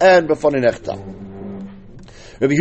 and 0.00 0.28
b'fanin 0.30 1.35
Rabbi 2.38 2.54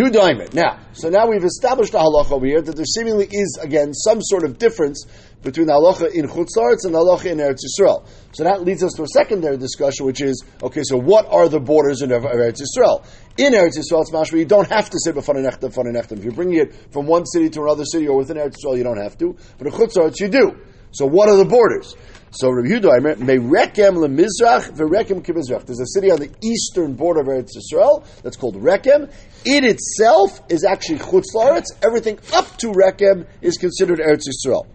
Now, 0.54 0.80
so 0.94 1.10
now 1.10 1.28
we've 1.28 1.44
established 1.44 1.92
the 1.92 1.98
halacha 1.98 2.32
over 2.32 2.46
here 2.46 2.62
that 2.62 2.76
there 2.78 2.86
seemingly 2.86 3.28
is 3.30 3.60
again 3.62 3.94
some 3.94 4.22
sort 4.22 4.46
of 4.46 4.58
difference 4.58 5.06
between 5.44 5.68
the 5.68 5.74
halacha 5.74 6.14
in 6.14 6.28
Chutzlaritz 6.28 6.86
and 6.86 6.94
the 6.94 7.00
halacha 7.00 7.26
in 7.26 7.40
Eretz 7.40 7.60
Yisrael. 7.60 8.08
So 8.32 8.46
that 8.46 8.64
leads 8.64 8.84
us 8.84 8.94
to 8.94 9.04
a 9.04 9.08
secondary 9.08 9.58
discussion, 9.58 10.06
which 10.06 10.22
is 10.22 10.46
okay. 10.64 10.82
So 10.84 10.96
what 10.96 11.26
are 11.28 11.50
the 11.50 11.60
borders 11.60 12.02
in 12.02 12.10
Eretz 12.12 12.62
Yisrael? 12.62 13.06
In 13.38 13.52
Eretz 13.52 13.78
Yisrael, 13.78 14.02
it's 14.02 14.12
mashma. 14.12 14.38
You 14.38 14.46
don't 14.46 14.70
have 14.70 14.90
to 14.92 14.98
say 14.98 15.12
b'fanenechtem, 15.12 15.74
fanenechtem. 15.74 16.20
If 16.20 16.24
you're 16.24 16.34
bringing 16.34 16.60
it 16.60 16.94
from 16.94 17.06
one 17.06 17.26
city 17.26 17.50
to 17.50 17.64
another 17.64 17.84
city 17.84 18.08
or 18.08 18.16
within 18.16 18.38
Eretz 18.38 18.56
Yisrael, 18.64 18.78
you 18.78 18.86
don't 18.86 19.02
have 19.02 19.18
to. 19.18 19.36
But 19.58 19.68
in 19.68 19.74
Chutzlaritz, 19.74 20.22
you 20.22 20.30
do. 20.30 20.58
So 20.96 21.06
what 21.06 21.28
are 21.28 21.36
the 21.36 21.44
borders? 21.44 21.94
So 22.32 22.50
Rabbi 22.52 22.70
Yehuda. 22.70 22.92
There's 25.66 25.80
a 25.80 25.88
city 25.88 26.10
on 26.12 26.20
the 26.20 26.32
eastern 26.42 26.94
border 26.94 27.20
of 27.20 27.28
Eretz 27.28 27.52
Yisrael 27.56 28.06
that's 28.22 28.38
called 28.38 28.56
Rekem. 28.56 29.12
It 29.44 29.66
itself 29.66 30.42
is 30.50 30.64
actually 30.64 31.00
Chutz 31.00 31.34
Laretz. 31.36 31.66
Everything 31.82 32.18
up 32.34 32.58
to 32.58 32.68
Rekem 32.68 33.28
is 33.42 33.58
considered 33.58 34.00
Eretz 34.00 34.24
Yisrael. 34.28 34.68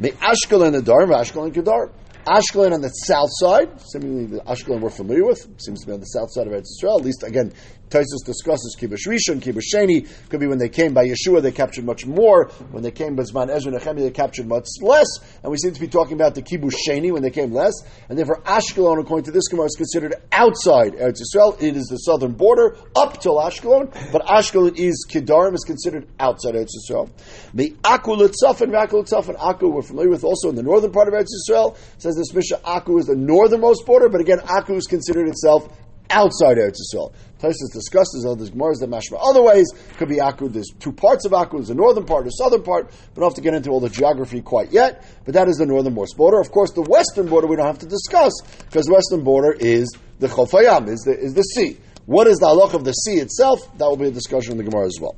Me 0.00 0.10
Ashkelon 0.10 0.76
Adar, 0.76 1.06
Ashkelon 1.06 1.54
Kedar. 1.54 1.92
Ashkelon 2.26 2.72
on 2.72 2.80
the 2.82 2.88
south 2.88 3.30
side, 3.32 3.80
seemingly 3.80 4.26
the 4.26 4.40
Ashkelon 4.40 4.80
we're 4.80 4.90
familiar 4.90 5.24
with, 5.24 5.48
seems 5.60 5.80
to 5.80 5.86
be 5.86 5.92
on 5.92 6.00
the 6.00 6.06
south 6.06 6.30
side 6.32 6.46
of 6.46 6.52
Eretz 6.52 6.66
Yisrael. 6.82 6.98
At 6.98 7.04
least, 7.04 7.22
again, 7.22 7.52
Taisus 7.90 8.24
discusses 8.24 8.76
Kibush 8.78 9.06
Rishon, 9.06 9.40
Kibush 9.40 9.74
Sheni. 9.74 10.08
Could 10.28 10.40
be 10.40 10.46
when 10.46 10.58
they 10.58 10.68
came 10.68 10.92
by 10.92 11.06
Yeshua, 11.06 11.42
they 11.42 11.52
captured 11.52 11.84
much 11.84 12.06
more. 12.06 12.48
When 12.70 12.82
they 12.82 12.90
came 12.90 13.16
by 13.16 13.22
Zman 13.22 13.50
Ezra 13.50 13.72
Nehemiah, 13.72 14.04
they 14.04 14.10
captured 14.10 14.46
much 14.46 14.66
less. 14.80 15.06
And 15.42 15.50
we 15.50 15.56
seem 15.56 15.72
to 15.72 15.80
be 15.80 15.88
talking 15.88 16.14
about 16.14 16.34
the 16.34 16.42
Kibush 16.42 16.74
Sheni 16.86 17.12
when 17.12 17.22
they 17.22 17.30
came 17.30 17.52
less. 17.52 17.72
And 18.08 18.18
therefore, 18.18 18.40
Ashkelon, 18.42 19.00
according 19.00 19.24
to 19.24 19.30
this 19.30 19.48
Gemara, 19.48 19.66
is 19.66 19.76
considered 19.76 20.14
outside 20.32 20.94
Eretz 20.94 21.20
Yisrael. 21.20 21.60
It 21.62 21.76
is 21.76 21.86
the 21.86 21.96
southern 21.96 22.32
border 22.32 22.76
up 22.94 23.20
till 23.20 23.36
Ashkelon, 23.36 23.90
but 24.12 24.24
Ashkelon 24.26 24.76
is 24.76 25.06
Kedarim 25.08 25.54
is 25.54 25.64
considered 25.64 26.06
outside 26.20 26.54
Eretz 26.54 26.70
Yisrael. 26.90 27.10
The 27.54 27.74
Aku 27.84 28.16
Litzafin, 28.16 28.74
Aku 28.74 29.02
Litzafin, 29.02 29.36
Aku 29.38 29.68
we're 29.68 29.82
familiar 29.82 30.10
with 30.10 30.24
also 30.24 30.48
in 30.48 30.56
the 30.56 30.62
northern 30.62 30.92
part 30.92 31.08
of 31.08 31.14
Eretz 31.14 31.28
Yisrael. 31.48 31.76
says 31.98 32.16
this 32.16 32.32
Mishnah, 32.34 32.60
Aku 32.64 32.98
is 32.98 33.06
the 33.06 33.16
northernmost 33.16 33.86
border, 33.86 34.08
but 34.08 34.20
again, 34.20 34.40
Aku 34.40 34.74
is 34.74 34.86
considered 34.86 35.28
itself 35.28 35.68
outside 36.10 36.56
Eretz 36.56 36.76
Yisrael. 36.80 37.12
Taisus 37.40 37.72
discusses 37.72 38.26
others 38.28 38.50
Gemara's 38.50 38.78
the 38.78 38.86
mashma. 38.86 39.18
Other 39.20 39.42
ways 39.42 39.66
could 39.96 40.08
be 40.08 40.16
Akud. 40.16 40.52
There's 40.52 40.70
two 40.80 40.92
parts 40.92 41.24
of 41.24 41.32
Akud. 41.32 41.52
There's 41.52 41.68
the 41.68 41.74
northern 41.74 42.04
part, 42.04 42.24
the 42.24 42.30
southern 42.30 42.62
part. 42.62 42.90
We 42.90 43.20
don't 43.20 43.30
have 43.30 43.34
to 43.34 43.40
get 43.40 43.54
into 43.54 43.70
all 43.70 43.80
the 43.80 43.88
geography 43.88 44.40
quite 44.40 44.72
yet, 44.72 45.04
but 45.24 45.34
that 45.34 45.48
is 45.48 45.56
the 45.58 45.66
northernmost 45.66 46.16
border. 46.16 46.40
Of 46.40 46.50
course, 46.50 46.72
the 46.72 46.82
western 46.82 47.28
border 47.28 47.46
we 47.46 47.56
don't 47.56 47.66
have 47.66 47.78
to 47.78 47.86
discuss 47.86 48.32
because 48.64 48.86
the 48.86 48.92
western 48.92 49.22
border 49.22 49.56
is 49.58 49.88
the 50.18 50.26
Chofayam, 50.26 50.88
is 50.88 51.00
the 51.00 51.16
is 51.16 51.34
the 51.34 51.42
sea. 51.42 51.78
What 52.06 52.26
is 52.26 52.38
the 52.38 52.46
halach 52.46 52.74
of 52.74 52.84
the 52.84 52.92
sea 52.92 53.20
itself? 53.20 53.60
That 53.78 53.86
will 53.86 53.98
be 53.98 54.08
a 54.08 54.10
discussion 54.10 54.52
in 54.52 54.58
the 54.58 54.64
Gemara 54.64 54.86
as 54.86 54.98
well. 55.00 55.16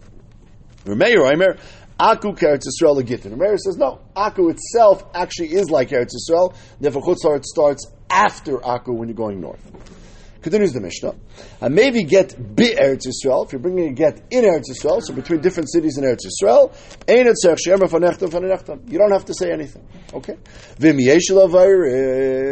Remeir 0.85 1.30
Aimer, 1.32 1.56
Aku 2.00 2.32
Eretz 2.32 2.64
Yisrael. 2.66 2.99
And 2.99 3.38
Meir 3.38 3.59
says, 3.59 3.76
no, 3.76 4.00
Aku 4.16 4.49
itself 4.49 5.04
actually 5.14 5.54
is 5.54 5.70
like 5.70 5.90
Eretz 5.90 6.12
Yisrael. 6.14 6.54
Therefore, 6.80 7.02
Chutzlar 7.02 7.44
starts 7.44 7.87
after 8.09 8.64
Aku 8.64 8.92
when 8.92 9.09
you're 9.09 9.14
going 9.14 9.40
north. 9.40 9.61
Continues 10.42 10.73
the 10.73 10.80
Mishnah. 10.80 11.14
And 11.61 11.75
maybe 11.75 12.04
get 12.04 12.35
bi 12.38 12.64
Eretz 12.64 13.06
Yisrael. 13.06 13.44
If 13.44 13.52
you're 13.52 13.61
bringing 13.61 13.88
a 13.88 13.92
get 13.92 14.23
in 14.30 14.44
Eretz 14.44 14.70
Yisrael, 14.70 15.02
so 15.02 15.12
between 15.12 15.40
different 15.40 15.70
cities 15.70 15.99
in 15.99 16.04
Eretz 16.04 16.25
Yisrael, 16.25 16.73
you 18.90 18.99
don't 18.99 19.12
have 19.12 19.25
to 19.26 19.35
say 19.35 19.52
anything. 19.52 19.87
Okay. 20.14 20.38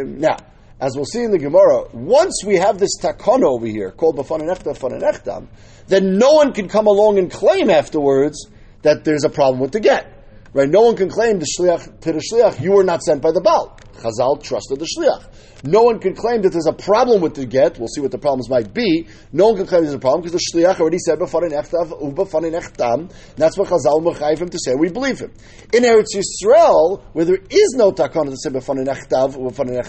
Now, 0.05 0.37
as 0.79 0.95
we'll 0.95 1.05
see 1.05 1.23
in 1.23 1.31
the 1.31 1.39
Gemara, 1.39 1.89
once 1.93 2.43
we 2.45 2.55
have 2.57 2.77
this 2.77 2.97
takana 3.01 3.45
over 3.45 3.65
here 3.65 3.91
called 3.91 4.17
Bafanenechta, 4.17 5.47
then 5.87 6.17
no 6.17 6.33
one 6.33 6.53
can 6.53 6.67
come 6.69 6.85
along 6.85 7.17
and 7.17 7.31
claim 7.31 7.71
afterwards 7.71 8.47
that 8.83 9.03
there's 9.03 9.23
a 9.23 9.29
problem 9.29 9.59
with 9.59 9.71
the 9.71 9.79
get. 9.79 10.13
Right? 10.53 10.69
No 10.69 10.81
one 10.81 10.95
can 10.95 11.09
claim 11.09 11.39
the 11.39 11.45
shliach 11.45 12.01
to 12.01 12.11
the 12.11 12.19
shliach, 12.19 12.61
you 12.61 12.71
were 12.73 12.83
not 12.83 13.01
sent 13.01 13.21
by 13.21 13.31
the 13.31 13.41
Baal. 13.41 13.78
Chazal 13.99 14.41
trusted 14.41 14.79
the 14.79 14.85
shliach. 14.85 15.63
No 15.63 15.83
one 15.83 15.99
can 15.99 16.15
claim 16.15 16.41
that 16.43 16.51
there's 16.51 16.67
a 16.67 16.73
problem 16.73 17.21
with 17.21 17.35
the 17.35 17.45
get. 17.45 17.77
We'll 17.77 17.87
see 17.87 18.01
what 18.01 18.11
the 18.11 18.17
problems 18.17 18.49
might 18.49 18.73
be. 18.73 19.07
No 19.33 19.49
one 19.49 19.57
can 19.57 19.67
claim 19.67 19.83
there's 19.83 19.93
a 19.93 19.99
problem 19.99 20.21
because 20.21 20.39
the 20.39 20.59
shliach 20.59 20.79
already 20.79 20.99
said 20.99 21.19
b'farin 21.19 21.51
echtav 21.51 22.01
u'b'farin. 22.01 23.11
That's 23.35 23.57
what 23.57 23.67
Chazal 23.67 24.01
mechayiv 24.01 24.39
him 24.39 24.49
to 24.49 24.59
say. 24.59 24.75
We 24.75 24.89
believe 24.89 25.19
him. 25.19 25.33
In 25.73 25.83
Eretz 25.83 26.15
Yisrael, 26.15 27.03
where 27.13 27.25
there 27.25 27.39
is 27.49 27.75
no 27.75 27.91
takana 27.91 28.31
to 28.31 28.37
say 28.37 28.49
b'farin 28.49 28.87
echtav 28.87 29.35
u'b'farin 29.35 29.79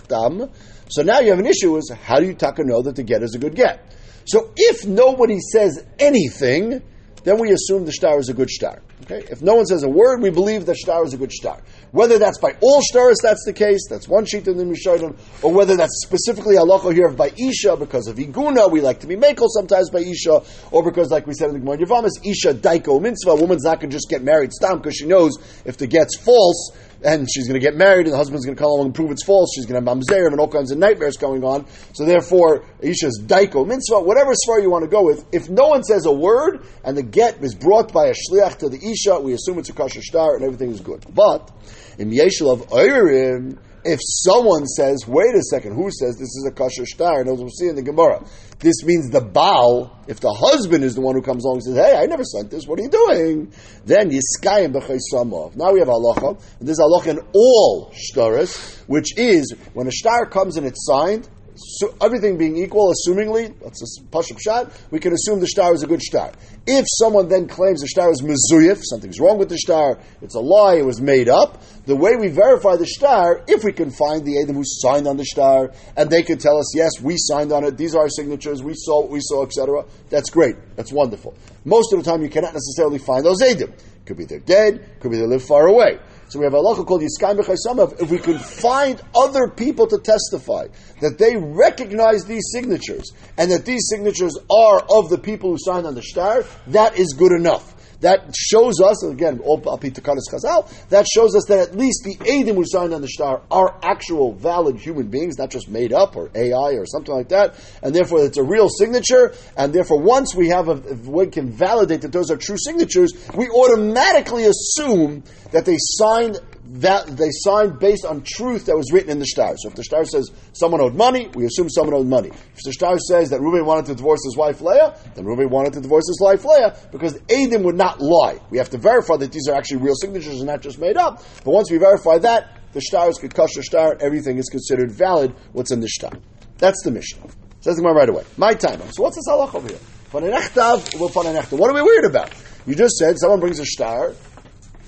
so 0.88 1.02
now 1.02 1.21
you 1.21 1.31
have 1.31 1.38
an 1.38 1.47
issue: 1.47 1.76
is 1.76 1.93
how 2.02 2.19
do 2.19 2.26
you 2.26 2.35
taka 2.35 2.64
know 2.64 2.83
that 2.83 2.97
the 2.97 3.02
get 3.02 3.23
is 3.23 3.35
a 3.35 3.38
good 3.38 3.55
get? 3.55 3.95
So 4.26 4.52
if 4.57 4.87
nobody 4.87 5.38
says 5.38 5.85
anything, 5.99 6.83
then 7.24 7.38
we 7.38 7.52
assume 7.52 7.84
the 7.84 7.92
star 7.92 8.18
is 8.18 8.28
a 8.28 8.34
good 8.34 8.50
star. 8.50 8.80
Okay? 9.02 9.24
If 9.30 9.42
no 9.42 9.54
one 9.54 9.66
says 9.66 9.82
a 9.82 9.88
word, 9.88 10.22
we 10.22 10.30
believe 10.30 10.66
that 10.66 10.76
star 10.76 11.04
is 11.04 11.14
a 11.14 11.16
good 11.16 11.32
star. 11.32 11.60
Whether 11.92 12.18
that's 12.18 12.38
by 12.38 12.56
all 12.60 12.80
stars, 12.82 13.18
that's 13.22 13.44
the 13.44 13.52
case, 13.52 13.80
that's 13.88 14.08
one 14.08 14.24
sheet 14.24 14.46
in 14.46 14.56
the 14.56 14.64
Misharim, 14.64 15.18
or 15.42 15.52
whether 15.52 15.76
that's 15.76 16.02
specifically 16.04 16.56
halacha 16.56 16.94
here 16.94 17.08
by 17.10 17.32
Isha, 17.36 17.76
because 17.76 18.06
of 18.06 18.16
Iguna, 18.16 18.70
we 18.70 18.80
like 18.80 19.00
to 19.00 19.06
be 19.06 19.16
makel 19.16 19.48
sometimes 19.48 19.90
by 19.90 20.00
Isha, 20.00 20.42
or 20.70 20.82
because, 20.82 21.10
like 21.10 21.26
we 21.26 21.34
said 21.34 21.48
in 21.48 21.54
the 21.54 21.60
Gemara 21.60 21.78
Yavamas, 21.78 22.24
Isha 22.24 22.54
daiko 22.54 23.00
mitzvah, 23.00 23.30
a 23.30 23.36
woman's 23.36 23.64
not 23.64 23.80
going 23.80 23.90
to 23.90 23.96
just 23.96 24.08
get 24.08 24.22
married 24.22 24.52
stam, 24.52 24.78
because 24.78 24.96
she 24.96 25.06
knows 25.06 25.32
if 25.64 25.76
the 25.76 25.86
get's 25.86 26.16
false, 26.16 26.70
and 27.02 27.26
she's 27.33 27.47
going 27.47 27.59
to 27.59 27.64
get 27.64 27.76
married, 27.76 28.07
and 28.07 28.12
the 28.12 28.16
husband's 28.16 28.45
going 28.45 28.57
to 28.57 28.61
come 28.61 28.71
along 28.71 28.87
and 28.87 28.95
prove 28.95 29.11
it's 29.11 29.25
false. 29.25 29.50
She's 29.54 29.66
going 29.66 29.83
to 29.83 29.90
have 29.90 29.99
mamzerim 29.99 30.33
and 30.33 30.40
all 30.40 30.49
kinds 30.49 30.71
of 30.71 30.78
nightmares 30.78 31.16
going 31.16 31.45
on. 31.45 31.66
So 31.95 32.04
therefore, 32.04 32.64
Isha's 32.80 33.23
daiko 33.25 33.66
mitzvah, 33.66 34.00
whatever 34.00 34.33
svar 34.33 34.62
you 34.62 34.71
want 34.71 34.85
to 34.85 34.90
go 34.90 35.04
with. 35.04 35.25
If 35.33 35.49
no 35.49 35.69
one 35.69 35.83
says 35.83 36.07
a 36.07 36.12
word 36.12 36.66
and 36.85 36.97
the 36.97 37.02
get 37.02 37.42
is 37.42 37.54
brought 37.54 37.92
by 37.92 38.07
a 38.07 38.14
shliach 38.14 38.59
to 38.59 38.69
the 38.69 38.78
Isha, 38.78 39.21
we 39.21 39.33
assume 39.33 39.59
it's 39.59 39.71
a 39.71 39.73
kosher 39.73 40.02
star 40.02 40.37
and 40.37 40.45
everything 40.45 40.71
is 40.71 40.80
good. 40.80 41.04
But 41.14 41.50
in 41.99 42.11
Yeshul 42.11 42.52
of 42.52 42.69
Oirim, 42.69 43.59
if 43.84 44.00
someone 44.02 44.66
says, 44.66 45.06
wait 45.06 45.34
a 45.34 45.42
second, 45.42 45.75
who 45.75 45.90
says 45.90 46.16
this 46.16 46.28
is 46.28 46.46
a 46.49 46.52
kosher 46.54 46.87
star? 46.87 47.20
And 47.20 47.28
as 47.28 47.38
we'll 47.38 47.49
see 47.49 47.68
in 47.68 47.76
the 47.76 47.82
Gemara, 47.82 48.22
this 48.58 48.84
means 48.84 49.10
the 49.10 49.20
Baal, 49.20 49.99
if 50.06 50.20
the 50.20 50.32
husband 50.32 50.84
is 50.84 50.94
the 50.94 51.00
one 51.00 51.14
who 51.14 51.22
comes 51.22 51.44
along 51.44 51.56
and 51.56 51.64
says, 51.64 51.76
hey, 51.76 51.96
I 51.96 52.06
never 52.06 52.25
sent 52.25 52.50
this, 52.50 52.66
what 52.66 52.78
are 52.78 52.82
you 52.82 52.90
doing? 52.90 53.52
Then 53.84 54.10
Yiskayim 54.10 54.75
b'chaysamov. 54.75 55.56
Now 55.56 55.72
we 55.72 55.78
have 55.78 55.88
halacha, 55.88 56.40
and 56.58 56.68
there's 56.68 56.78
halacha 56.78 57.08
in 57.08 57.20
all 57.34 57.92
shtaris, 57.92 58.80
which 58.87 59.16
is 59.16 59.54
when 59.72 59.87
a 59.87 59.92
star 59.92 60.26
comes 60.26 60.56
and 60.56 60.66
it's 60.66 60.84
signed, 60.84 61.28
so 61.61 61.95
everything 62.00 62.38
being 62.38 62.57
equal, 62.57 62.93
assumingly, 62.93 63.55
that's 63.61 63.83
a 63.83 64.05
push-up 64.05 64.40
shot, 64.40 64.73
we 64.90 64.99
can 64.99 65.12
assume 65.12 65.40
the 65.40 65.47
star 65.47 65.75
is 65.75 65.83
a 65.83 65.87
good 65.87 66.00
star. 66.00 66.33
If 66.67 66.87
someone 66.88 67.29
then 67.29 67.49
claims 67.49 67.81
the 67.81 67.88
star 67.88 68.11
is 68.11 68.23
mezuyif, 68.23 68.81
something's 68.83 69.21
wrong 69.21 69.38
with 69.38 69.50
the 69.50 69.59
star, 69.59 69.99
it's 70.23 70.35
a 70.35 70.40
lie, 70.40 70.76
it 70.76 70.87
was 70.87 71.00
made 71.00 71.29
up, 71.29 71.62
the 71.85 71.97
way 71.97 72.17
we 72.17 72.29
verify 72.29 72.76
the 72.76 72.87
star, 72.87 73.45
if 73.47 73.62
we 73.62 73.73
can 73.73 73.90
find 73.90 74.25
the 74.25 74.40
Adam 74.43 74.57
who 74.57 74.62
signed 74.64 75.07
on 75.07 75.17
the 75.17 75.25
star, 75.25 75.73
and 75.97 76.09
they 76.09 76.23
can 76.23 76.38
tell 76.38 76.59
us, 76.59 76.75
yes, 76.75 76.93
we 77.02 77.17
signed 77.19 77.52
on 77.52 77.64
it, 77.64 77.76
these 77.76 77.95
are 77.95 78.02
our 78.02 78.09
signatures, 78.09 78.62
we 78.62 78.73
saw 78.75 79.02
what 79.02 79.11
we 79.11 79.21
saw, 79.21 79.45
etc., 79.45 79.85
that's 80.09 80.31
great, 80.31 80.57
that's 80.76 80.93
wonderful. 80.93 81.35
Most 81.64 81.93
of 81.93 82.02
the 82.02 82.11
time, 82.11 82.23
you 82.23 82.31
cannot 82.31 82.55
necessarily 82.55 82.99
find 82.99 83.25
those 83.25 83.43
Adam. 83.43 83.73
Could 84.07 84.17
be 84.17 84.25
they're 84.25 84.40
dead, 84.40 85.00
could 85.00 85.11
be 85.11 85.19
they 85.19 85.26
live 85.26 85.45
far 85.45 85.67
away. 85.67 85.99
So 86.30 86.38
we 86.38 86.44
have 86.44 86.54
a 86.54 86.58
halacha 86.58 86.87
called 86.87 87.02
Yiskayim 87.02 87.40
B'chaysamav. 87.40 88.00
If 88.00 88.08
we 88.08 88.18
could 88.18 88.40
find 88.40 89.02
other 89.16 89.49
people 89.49 89.88
to 89.88 89.99
testify 89.99 90.68
that 91.00 91.18
they 91.18 91.37
recognize 91.37 92.25
these 92.25 92.52
signatures 92.52 93.10
and 93.37 93.50
that 93.50 93.64
these 93.64 93.88
signatures 93.90 94.38
are 94.49 94.80
of 94.88 95.10
the 95.10 95.18
people 95.18 95.50
who 95.50 95.58
signed 95.58 95.88
on 95.88 95.96
the 95.96 96.02
star, 96.02 96.44
that 96.68 96.96
is 96.96 97.14
good 97.14 97.32
enough. 97.32 97.75
That 98.00 98.35
shows 98.35 98.80
us, 98.80 99.04
again, 99.04 99.40
all 99.40 99.59
that 99.59 101.07
shows 101.12 101.37
us 101.37 101.45
that 101.49 101.59
at 101.59 101.76
least 101.76 102.04
the 102.04 102.16
Adim 102.16 102.54
who 102.54 102.64
signed 102.66 102.95
on 102.95 103.02
the 103.02 103.09
star 103.09 103.42
are 103.50 103.78
actual 103.83 104.33
valid 104.33 104.76
human 104.78 105.09
beings, 105.09 105.38
not 105.38 105.50
just 105.50 105.69
made 105.69 105.92
up 105.92 106.16
or 106.16 106.30
AI 106.35 106.73
or 106.73 106.87
something 106.87 107.14
like 107.14 107.28
that, 107.28 107.54
and 107.83 107.95
therefore 107.95 108.25
it's 108.25 108.38
a 108.38 108.42
real 108.42 108.69
signature, 108.69 109.35
and 109.57 109.73
therefore 109.73 110.00
once 110.00 110.35
we 110.35 110.49
have 110.49 110.69
a, 110.69 110.75
we 111.04 111.26
can 111.26 111.50
validate 111.50 112.00
that 112.02 112.12
those 112.12 112.30
are 112.30 112.37
true 112.37 112.57
signatures, 112.59 113.12
we 113.35 113.49
automatically 113.50 114.45
assume 114.45 115.23
that 115.52 115.64
they 115.66 115.76
signed 115.78 116.38
that 116.72 117.06
they 117.16 117.30
signed 117.30 117.78
based 117.80 118.04
on 118.04 118.22
truth 118.24 118.66
that 118.66 118.76
was 118.76 118.92
written 118.92 119.10
in 119.10 119.18
the 119.18 119.26
star. 119.26 119.56
So 119.56 119.68
if 119.68 119.74
the 119.74 119.82
star 119.82 120.04
says 120.04 120.30
someone 120.52 120.80
owed 120.80 120.94
money, 120.94 121.28
we 121.34 121.44
assume 121.44 121.68
someone 121.68 121.94
owed 121.94 122.06
money. 122.06 122.28
If 122.28 122.62
the 122.64 122.72
star 122.72 122.96
says 122.98 123.30
that 123.30 123.40
Reuben 123.40 123.66
wanted 123.66 123.86
to 123.86 123.94
divorce 123.96 124.20
his 124.24 124.36
wife 124.36 124.60
Leah, 124.60 124.96
then 125.14 125.24
Reuben 125.24 125.50
wanted 125.50 125.72
to 125.72 125.80
divorce 125.80 126.06
his 126.06 126.20
wife 126.20 126.44
Leah 126.44 126.76
because 126.92 127.14
Adim 127.22 127.64
would 127.64 127.76
not 127.76 128.00
lie. 128.00 128.38
We 128.50 128.58
have 128.58 128.70
to 128.70 128.78
verify 128.78 129.16
that 129.16 129.32
these 129.32 129.48
are 129.48 129.54
actually 129.54 129.78
real 129.78 129.96
signatures 129.96 130.36
and 130.36 130.46
not 130.46 130.60
just 130.60 130.78
made 130.78 130.96
up. 130.96 131.24
But 131.44 131.50
once 131.50 131.70
we 131.70 131.78
verify 131.78 132.18
that, 132.18 132.56
the 132.72 132.80
star 132.80 133.08
is 133.08 133.18
kosher 133.18 133.62
star, 133.64 133.96
everything 134.00 134.38
is 134.38 134.48
considered 134.48 134.92
valid. 134.92 135.34
What's 135.52 135.72
in 135.72 135.80
the 135.80 135.88
star? 135.88 136.12
That's 136.58 136.80
the 136.84 136.92
Mishnah. 136.92 137.26
Says 137.62 137.76
the 137.76 137.82
right 137.82 138.08
away. 138.08 138.24
My 138.36 138.54
time. 138.54 138.80
So 138.92 139.02
what's 139.02 139.16
this 139.16 139.26
halach 139.28 139.54
over 139.54 139.68
here? 139.68 139.80
What 140.12 141.70
are 141.70 141.74
we 141.74 141.82
worried 141.82 142.04
about? 142.04 142.32
You 142.66 142.74
just 142.74 142.96
said 142.96 143.18
someone 143.18 143.40
brings 143.40 143.58
a 143.58 143.66
star 143.66 144.12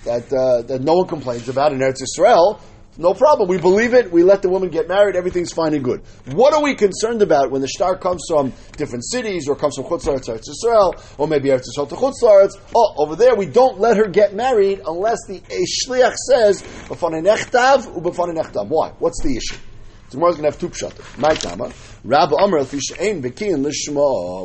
that 0.05 0.33
uh, 0.33 0.63
that 0.63 0.83
no 0.83 0.95
one 0.95 1.09
complains 1.09 1.49
about 1.49 1.73
in 1.73 1.79
Eretz 1.79 2.03
Yisrael. 2.03 2.61
No 2.99 3.15
problem. 3.15 3.49
We 3.49 3.57
believe 3.57 3.95
it. 3.95 4.13
We 4.13 4.23
let 4.23 4.43
the 4.43 4.51
woman 4.51 4.69
get 4.69 4.87
married. 4.87 5.17
Everything's 5.17 5.51
fine 5.53 5.73
and 5.73 5.83
good. 5.83 6.03
What 6.27 6.53
are 6.53 6.63
we 6.63 6.75
concerned 6.75 7.23
about 7.23 7.51
when 7.51 7.63
the 7.63 7.69
star 7.69 7.97
comes 7.97 8.23
from 8.29 8.53
different 8.77 9.07
cities 9.07 9.49
or 9.49 9.57
comes 9.57 9.77
from 9.77 9.85
Chutz 9.85 10.05
Laretz 10.05 10.29
Eretz 10.29 10.45
Yisrael 10.47 11.03
or 11.19 11.27
maybe 11.27 11.49
Eretz 11.49 11.65
Yisrael 11.75 11.89
to 11.89 11.95
Chutz 11.95 12.21
Laretz? 12.23 12.51
Oh, 12.77 12.95
over 12.99 13.17
there 13.17 13.35
we 13.35 13.47
don't 13.47 13.81
let 13.81 13.97
her 13.97 14.09
get 14.09 14.35
married 14.35 14.83
unless 14.87 15.21
the 15.27 15.41
shliach 15.89 16.15
says 16.15 16.61
Why? 18.69 18.93
What's 18.99 19.23
the 19.23 19.37
issue? 19.37 19.57
Tomorrow's 20.11 20.37
going 20.37 20.45
to 20.45 20.51
have 20.51 20.61
two 20.61 20.69
pshat. 20.69 21.19
My 21.19 21.33
tama. 21.33 21.73
Rabbi 22.05 22.35
Amr. 22.39 22.59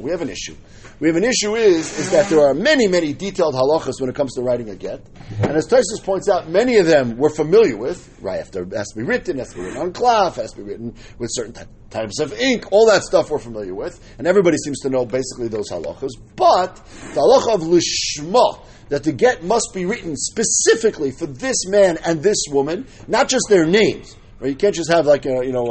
We 0.02 0.12
have 0.12 0.22
an 0.22 0.30
issue. 0.30 0.56
We 1.00 1.08
have 1.10 1.16
an 1.16 1.24
issue 1.24 1.56
is, 1.56 2.00
is 2.00 2.10
that 2.10 2.27
there 2.27 2.39
are 2.39 2.56
many, 2.56 2.88
many 2.88 3.13
detailed 3.13 3.54
halachas 3.54 4.01
when 4.01 4.10
it 4.10 4.16
comes 4.16 4.34
to 4.34 4.42
writing 4.42 4.72
a 4.72 4.75
get. 4.75 5.00
And 5.42 5.51
as 5.51 5.68
Tysus 5.68 6.04
points 6.04 6.27
out, 6.27 6.50
many 6.50 6.77
of 6.77 6.88
them 6.88 7.18
we're 7.18 7.30
familiar 7.30 7.77
with, 7.77 8.18
right? 8.20 8.39
After 8.39 8.66
has 8.75 8.88
to 8.89 8.96
be 8.96 9.04
written, 9.04 9.38
has 9.38 9.50
to 9.50 9.58
be 9.58 9.62
written 9.62 9.77
on 9.77 9.94
cloth, 9.94 10.38
has 10.38 10.54
to 10.54 10.58
be 10.58 10.63
written 10.63 10.96
with 11.20 11.30
certain 11.32 11.54
t- 11.54 11.72
types 11.92 12.20
of 12.20 12.34
ink, 12.34 12.72
all 12.72 12.88
that 12.88 13.04
stuff 13.04 13.30
we're 13.30 13.38
familiar 13.38 13.75
with. 13.75 14.04
And 14.18 14.25
everybody 14.25 14.58
seems 14.58 14.80
to 14.80 14.89
know 14.89 15.06
basically 15.06 15.50
those 15.50 15.70
halachas. 15.70 16.13
But 16.36 16.77
the 17.13 17.22
halacha 17.22 17.54
of 17.54 17.62
lishma, 17.62 18.66
that 18.89 19.04
the 19.04 19.12
get 19.12 19.44
must 19.44 19.70
be 19.75 19.86
written 19.86 20.16
specifically 20.16 21.12
for 21.12 21.27
this 21.27 21.68
man 21.68 22.00
and 22.06 22.24
this 22.24 22.46
woman, 22.50 22.88
not 23.08 23.30
just 23.30 23.46
their 23.50 23.68
names. 23.68 24.16
Right? 24.39 24.50
You 24.51 24.56
can't 24.56 24.75
just 24.75 24.91
have 24.91 25.08
like 25.08 25.25
a 25.25 25.44
you 25.44 25.51
know 25.51 25.65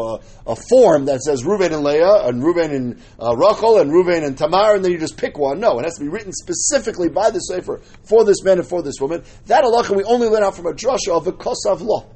a, 0.47 0.51
a 0.51 0.57
form 0.69 1.05
that 1.05 1.21
says 1.21 1.45
Reuven 1.45 1.73
and 1.73 1.85
Leah 1.85 2.27
and 2.27 2.43
Reuven 2.43 2.75
and 2.75 3.01
uh, 3.21 3.37
Rachel 3.37 3.79
and 3.79 3.93
Reuven 3.93 4.25
and 4.27 4.37
Tamar, 4.37 4.75
and 4.75 4.85
then 4.85 4.91
you 4.91 4.99
just 4.99 5.17
pick 5.17 5.39
one. 5.39 5.61
No, 5.61 5.79
it 5.79 5.85
has 5.85 5.95
to 5.95 6.03
be 6.03 6.09
written 6.09 6.33
specifically 6.33 7.09
by 7.09 7.31
the 7.31 7.39
sefer 7.39 7.81
for 8.03 8.25
this 8.25 8.43
man 8.43 8.59
and 8.59 8.67
for 8.67 8.83
this 8.83 9.01
woman. 9.01 9.23
That 9.47 9.63
halacha 9.63 9.97
we 9.97 10.03
only 10.05 10.29
learn 10.29 10.43
out 10.43 10.57
from 10.57 10.67
a 10.67 10.73
drasha 10.73 11.11
of 11.11 11.27
a 11.27 11.33
kosav 11.33 11.81
law. 11.81 12.07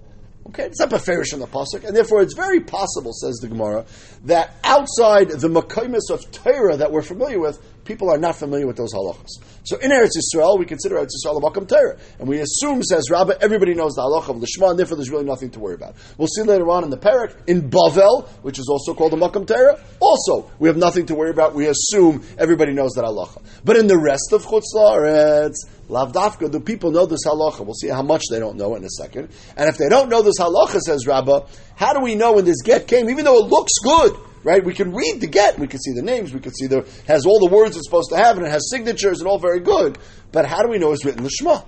Okay, 0.49 0.65
it's 0.65 0.81
not 0.81 0.91
beferish 0.91 1.33
in 1.33 1.39
the 1.39 1.47
pasuk, 1.47 1.85
and 1.85 1.95
therefore 1.95 2.23
it's 2.23 2.35
very 2.35 2.61
possible, 2.61 3.13
says 3.13 3.37
the 3.37 3.47
Gemara, 3.47 3.85
that 4.25 4.57
outside 4.65 5.31
the 5.31 5.49
makaimis 5.49 6.11
of 6.11 6.29
Torah 6.33 6.77
that 6.79 6.91
we're 6.91 7.03
familiar 7.03 7.39
with, 7.39 7.63
people 7.91 8.09
are 8.09 8.19
not 8.19 8.37
familiar 8.37 8.69
with 8.69 8.77
those 8.77 8.95
halachas. 8.95 9.43
So 9.65 9.77
in 9.79 9.91
Eretz 9.91 10.13
Yisrael, 10.17 10.61
we 10.61 10.65
consider 10.65 10.95
Eretz 10.95 11.09
Yisrael 11.09 11.39
a 11.39 11.41
makam 11.41 11.67
Torah, 11.67 11.99
and 12.21 12.29
we 12.29 12.39
assume, 12.39 12.85
says 12.85 13.11
Rabbah, 13.11 13.35
everybody 13.41 13.75
knows 13.75 13.95
the 13.95 14.03
halacha 14.03 14.29
of 14.29 14.37
Lishma, 14.37 14.71
and 14.71 14.79
therefore 14.79 14.97
there's 14.97 15.11
really 15.11 15.25
nothing 15.25 15.51
to 15.51 15.59
worry 15.59 15.75
about. 15.75 15.97
We'll 16.17 16.29
see 16.29 16.43
later 16.43 16.71
on 16.71 16.85
in 16.85 16.91
the 16.91 16.97
parak 16.97 17.35
in 17.49 17.69
Bavel, 17.69 18.29
which 18.43 18.61
is 18.61 18.69
also 18.69 18.95
called 18.95 19.11
the 19.11 19.17
makam 19.17 19.45
Torah. 19.45 19.83
Also, 19.99 20.49
we 20.61 20.69
have 20.69 20.77
nothing 20.77 21.07
to 21.07 21.17
worry 21.17 21.31
about. 21.31 21.57
We 21.57 21.67
assume 21.67 22.25
everybody 22.39 22.73
knows 22.73 22.93
that 22.93 23.03
halacha. 23.05 23.43
But 23.65 23.77
in 23.77 23.89
the 23.89 23.99
rest 23.99 24.31
of 24.31 24.47
Chutz 24.47 24.73
La'aretz, 24.73 25.57
Lavdafka, 25.89 26.49
do 26.53 26.61
people 26.61 26.93
know 26.93 27.07
this 27.07 27.27
halacha? 27.27 27.65
We'll 27.65 27.75
see 27.75 27.89
how 27.89 28.03
much 28.03 28.23
they 28.31 28.39
don't 28.39 28.57
know 28.57 28.77
in 28.77 28.85
a 28.85 28.91
second. 28.91 29.31
And 29.57 29.69
if 29.69 29.79
they 29.79 29.89
don't 29.89 30.09
know 30.09 30.23
this 30.23 30.39
halacha, 30.39 30.79
says 30.79 31.09
Rabbah, 31.09 31.49
how 31.75 31.93
do 31.93 32.01
we 32.01 32.15
know 32.15 32.35
when 32.35 32.45
this 32.45 32.63
get 32.63 32.87
came, 32.87 33.11
even 33.11 33.25
though 33.25 33.45
it 33.45 33.49
looks 33.49 33.73
good? 33.83 34.17
Right? 34.43 34.65
We 34.65 34.73
can 34.73 34.95
read 34.95 35.21
the 35.21 35.27
get, 35.27 35.59
we 35.59 35.67
can 35.67 35.81
see 35.81 35.93
the 35.93 36.03
names, 36.03 36.33
we 36.33 36.41
can 36.41 36.55
see 36.55 36.67
the 36.67 36.89
has 37.07 37.27
all 37.27 37.39
the 37.39 37.55
words 37.55 37.77
it's 37.77 37.87
supposed 37.87 38.11
to 38.11 38.17
have, 38.17 38.39
and 38.39 38.47
it 38.47 38.51
has 38.51 38.71
signatures 38.71 39.21
and 39.21 39.29
all 39.29 39.39
very 39.39 39.61
good. 39.61 39.99
But 40.33 40.47
how 40.47 40.63
do 40.63 40.69
we 40.69 40.79
know 40.79 40.93
it's 40.93 41.05
written 41.05 41.23
the 41.23 41.31
Shema? 41.31 41.63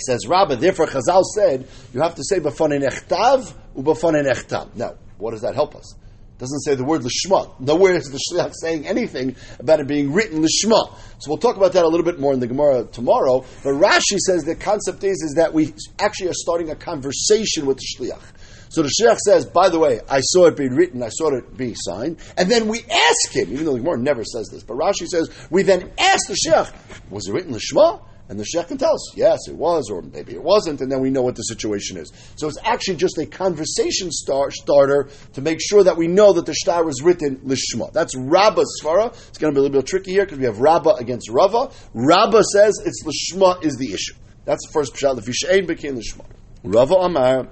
Says 0.00 0.26
Rabbah, 0.28 0.56
therefore 0.56 0.86
Chazal 0.86 1.22
said, 1.24 1.66
you 1.92 2.00
have 2.02 2.14
to 2.16 2.22
say 2.24 2.38
b'fanin 2.38 2.88
echtav 2.88 3.52
u'b'fanin 3.76 4.30
echtam. 4.30 4.74
Now, 4.76 4.94
what 5.18 5.32
does 5.32 5.42
that 5.42 5.54
help 5.54 5.74
us? 5.74 5.94
It 6.38 6.42
doesn't 6.42 6.60
say 6.60 6.76
the 6.76 6.84
word 6.84 7.02
lishma. 7.02 7.58
Nowhere 7.58 7.96
is 7.96 8.04
the 8.12 8.20
shliach 8.30 8.52
saying 8.54 8.86
anything 8.86 9.34
about 9.58 9.80
it 9.80 9.88
being 9.88 10.12
written 10.12 10.40
lishma. 10.40 10.94
So 11.18 11.30
we'll 11.30 11.38
talk 11.38 11.56
about 11.56 11.72
that 11.72 11.84
a 11.84 11.88
little 11.88 12.04
bit 12.04 12.20
more 12.20 12.32
in 12.32 12.38
the 12.38 12.46
Gemara 12.46 12.84
tomorrow. 12.84 13.44
But 13.64 13.70
Rashi 13.70 14.18
says 14.18 14.44
the 14.44 14.54
concept 14.54 15.02
is, 15.02 15.20
is 15.20 15.34
that 15.34 15.52
we 15.52 15.74
actually 15.98 16.28
are 16.28 16.34
starting 16.34 16.70
a 16.70 16.76
conversation 16.76 17.66
with 17.66 17.78
the 17.78 17.86
shliach. 17.96 18.22
So 18.68 18.82
the 18.82 18.92
shliach 19.00 19.18
says, 19.18 19.46
by 19.46 19.68
the 19.68 19.78
way, 19.78 20.00
I 20.08 20.20
saw 20.20 20.46
it 20.46 20.56
being 20.56 20.74
written, 20.74 21.02
I 21.02 21.08
saw 21.08 21.34
it 21.34 21.56
being 21.56 21.74
signed, 21.76 22.18
and 22.36 22.50
then 22.50 22.68
we 22.68 22.80
ask 22.84 23.32
him, 23.32 23.52
even 23.52 23.64
though 23.64 23.72
the 23.72 23.80
Gemara 23.80 23.98
never 23.98 24.24
says 24.24 24.48
this, 24.48 24.62
but 24.62 24.76
Rashi 24.76 25.06
says, 25.06 25.30
we 25.50 25.62
then 25.62 25.90
ask 25.98 26.26
the 26.28 26.36
shliach, 26.46 26.72
was 27.10 27.28
it 27.28 27.32
written 27.32 27.54
lishma? 27.54 28.02
And 28.28 28.38
the 28.38 28.44
Sheikh 28.44 28.68
can 28.68 28.76
tell 28.76 28.92
us, 28.92 29.16
yes, 29.16 29.38
it 29.48 29.54
was, 29.54 29.88
or 29.90 30.02
maybe 30.02 30.34
it 30.34 30.42
wasn't, 30.42 30.82
and 30.82 30.92
then 30.92 31.00
we 31.00 31.08
know 31.08 31.22
what 31.22 31.34
the 31.34 31.42
situation 31.42 31.96
is. 31.96 32.12
So 32.36 32.46
it's 32.46 32.58
actually 32.62 32.96
just 32.96 33.16
a 33.16 33.24
conversation 33.24 34.10
star- 34.10 34.50
starter 34.50 35.08
to 35.32 35.40
make 35.40 35.60
sure 35.62 35.82
that 35.82 35.96
we 35.96 36.08
know 36.08 36.34
that 36.34 36.44
the 36.44 36.54
star 36.54 36.84
was 36.84 37.00
written 37.02 37.38
lishma. 37.38 37.90
That's 37.92 38.14
Rabbah's 38.14 38.82
svara. 38.82 39.14
It's 39.28 39.38
going 39.38 39.54
to 39.54 39.58
be 39.58 39.60
a 39.60 39.62
little 39.62 39.80
bit 39.80 39.86
tricky 39.86 40.10
here 40.10 40.26
because 40.26 40.38
we 40.38 40.44
have 40.44 40.60
Rabbah 40.60 40.96
against 40.96 41.30
Rava. 41.30 41.70
Rabbah 41.94 42.42
says 42.42 42.74
it's 42.84 43.02
lishma 43.02 43.64
is 43.64 43.76
the 43.76 43.94
issue. 43.94 44.14
That's 44.44 44.66
the 44.66 44.72
first 44.74 44.94
pshat. 44.94 45.16
The 45.16 45.22
fishain 45.22 45.66
became 45.66 45.96
lishma. 45.96 46.26
Rava 46.62 46.96
Amar. 46.96 47.48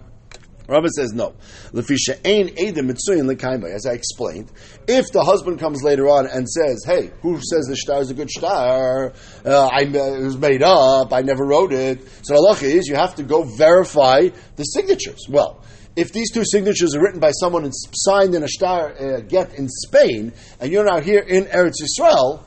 Rabbi 0.68 0.88
says 0.88 1.12
no. 1.12 1.35
Lefisha 1.73 2.18
ain 2.25 2.49
edim 2.49 2.90
mitzuyin 2.90 3.32
lekaimai. 3.32 3.73
As 3.73 3.87
I 3.87 3.92
explained, 3.92 4.50
if 4.88 5.12
the 5.12 5.23
husband 5.23 5.61
comes 5.61 5.82
later 5.82 6.08
on 6.08 6.26
and 6.26 6.49
says, 6.49 6.82
"Hey, 6.85 7.12
who 7.23 7.37
says 7.40 7.66
the 7.66 7.76
star 7.76 8.00
is 8.00 8.11
a 8.11 8.14
good 8.14 8.30
star? 8.30 9.12
Uh, 9.44 9.68
I, 9.73 9.82
it 9.82 10.25
was 10.25 10.37
made 10.37 10.62
up. 10.62 11.12
I 11.12 11.23
never 11.23 11.44
wrote 11.44 11.73
it." 11.73 12.00
So 12.23 12.35
the 12.35 12.56
is 12.62 12.88
you 12.88 12.96
have 12.96 13.14
to 13.16 13.23
go 13.23 13.44
verify 13.56 14.28
the 14.56 14.64
signatures. 14.64 15.26
Well, 15.28 15.62
if 15.94 16.12
these 16.12 16.32
two 16.32 16.44
signatures 16.44 16.94
are 16.96 17.00
written 17.00 17.20
by 17.20 17.30
someone 17.30 17.64
and 17.64 17.73
signed 17.75 18.35
in 18.35 18.42
a 18.42 18.49
star 18.49 18.92
uh, 18.92 19.20
get 19.20 19.54
in 19.54 19.68
Spain, 19.68 20.32
and 20.61 20.73
you're 20.73 20.85
now 20.85 21.00
here 21.00 21.20
in 21.20 21.44
Eretz 21.44 21.76
Yisrael, 21.80 22.42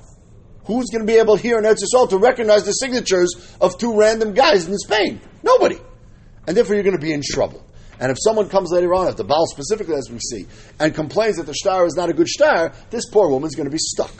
who's 0.66 0.90
going 0.92 1.06
to 1.06 1.12
be 1.12 1.18
able 1.18 1.38
here 1.38 1.58
in 1.58 1.64
Eretz 1.64 1.80
Yisrael 1.84 2.10
to 2.10 2.18
recognize 2.18 2.66
the 2.66 2.74
signatures 2.74 3.34
of 3.62 3.78
two 3.78 3.98
random 3.98 4.34
guys 4.34 4.68
in 4.68 4.78
Spain? 4.78 5.22
Nobody. 5.42 5.80
And 6.46 6.58
therefore, 6.58 6.76
you're 6.76 6.84
going 6.84 6.98
to 6.98 7.02
be 7.02 7.14
in 7.14 7.22
trouble. 7.24 7.64
And 8.00 8.12
if 8.12 8.18
someone 8.22 8.50
comes 8.50 8.72
later 8.72 8.94
on, 8.94 9.08
if 9.08 9.18
the 9.18 9.24
Baal 9.24 9.46
specifically, 9.48 9.96
as 9.96 10.10
we 10.10 10.20
see, 10.20 10.48
and 10.80 10.96
complains 10.96 11.36
that 11.38 11.46
the 11.46 11.54
star 11.54 11.86
is 11.86 11.96
not 11.96 12.10
a 12.10 12.14
good 12.14 12.28
star, 12.28 12.72
this 12.90 13.10
poor 13.10 13.30
woman's 13.30 13.56
going 13.56 13.68
to 13.68 13.72
be 13.72 13.80
stuck. 13.80 14.14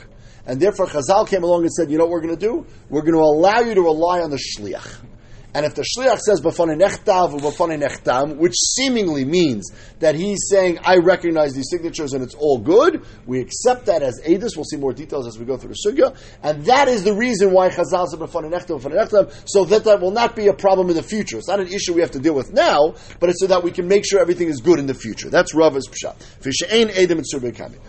And 0.46 0.60
therefore, 0.60 0.86
Chazal 0.86 1.28
came 1.28 1.42
along 1.42 1.62
and 1.62 1.72
said, 1.72 1.90
you 1.90 1.98
know 1.98 2.04
what 2.04 2.12
we're 2.12 2.22
going 2.22 2.36
to 2.36 2.46
do? 2.46 2.66
We're 2.88 3.02
going 3.02 3.14
to 3.14 3.20
allow 3.20 3.60
you 3.60 3.74
to 3.74 3.82
rely 3.82 4.20
on 4.20 4.30
the 4.30 4.38
shliach. 4.38 5.06
And 5.54 5.66
if 5.66 5.74
the 5.74 5.82
shliach 5.82 6.18
says 6.18 6.40
nechtav 6.40 7.40
nechtam, 7.40 8.36
which 8.36 8.54
seemingly 8.54 9.24
means 9.24 9.70
that 9.98 10.14
he's 10.14 10.48
saying, 10.48 10.78
I 10.84 10.96
recognize 10.96 11.54
these 11.54 11.68
signatures 11.70 12.12
and 12.12 12.22
it's 12.22 12.34
all 12.34 12.58
good, 12.58 13.04
we 13.26 13.40
accept 13.40 13.86
that 13.86 14.02
as 14.02 14.20
edus. 14.22 14.56
We'll 14.56 14.64
see 14.64 14.76
more 14.76 14.92
details 14.92 15.26
as 15.26 15.38
we 15.38 15.44
go 15.44 15.56
through 15.56 15.74
the 15.74 15.90
sugya. 15.90 16.16
And 16.42 16.64
that 16.66 16.88
is 16.88 17.04
the 17.04 17.14
reason 17.14 17.52
why 17.52 17.70
chazal 17.70 18.06
said 18.06 18.20
nechtav 18.20 18.80
nechtam, 18.80 19.32
so 19.46 19.64
that 19.64 19.84
that 19.84 20.00
will 20.00 20.12
not 20.12 20.36
be 20.36 20.48
a 20.48 20.54
problem 20.54 20.88
in 20.90 20.96
the 20.96 21.02
future. 21.02 21.38
It's 21.38 21.48
not 21.48 21.60
an 21.60 21.68
issue 21.68 21.94
we 21.94 22.00
have 22.00 22.12
to 22.12 22.20
deal 22.20 22.34
with 22.34 22.52
now, 22.52 22.94
but 23.18 23.30
it's 23.30 23.40
so 23.40 23.46
that 23.48 23.64
we 23.64 23.70
can 23.70 23.88
make 23.88 24.04
sure 24.08 24.20
everything 24.20 24.48
is 24.48 24.60
good 24.60 24.78
in 24.78 24.86
the 24.86 24.94
future. 24.94 25.30
That's 25.30 25.54
Rava's 25.54 25.88
pshat. 25.88 26.16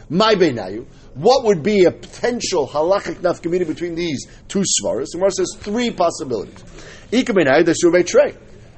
My 0.09 0.35
beinayu. 0.35 0.85
What 1.13 1.43
would 1.45 1.61
be 1.61 1.83
a 1.83 1.91
potential 1.91 2.67
halachic 2.67 3.15
nafkamina 3.15 3.67
between 3.67 3.95
these 3.95 4.27
two 4.47 4.59
svaras? 4.59 5.07
The 5.11 5.17
Gemara 5.17 5.31
says 5.31 5.57
three 5.59 5.91
possibilities. 5.91 6.63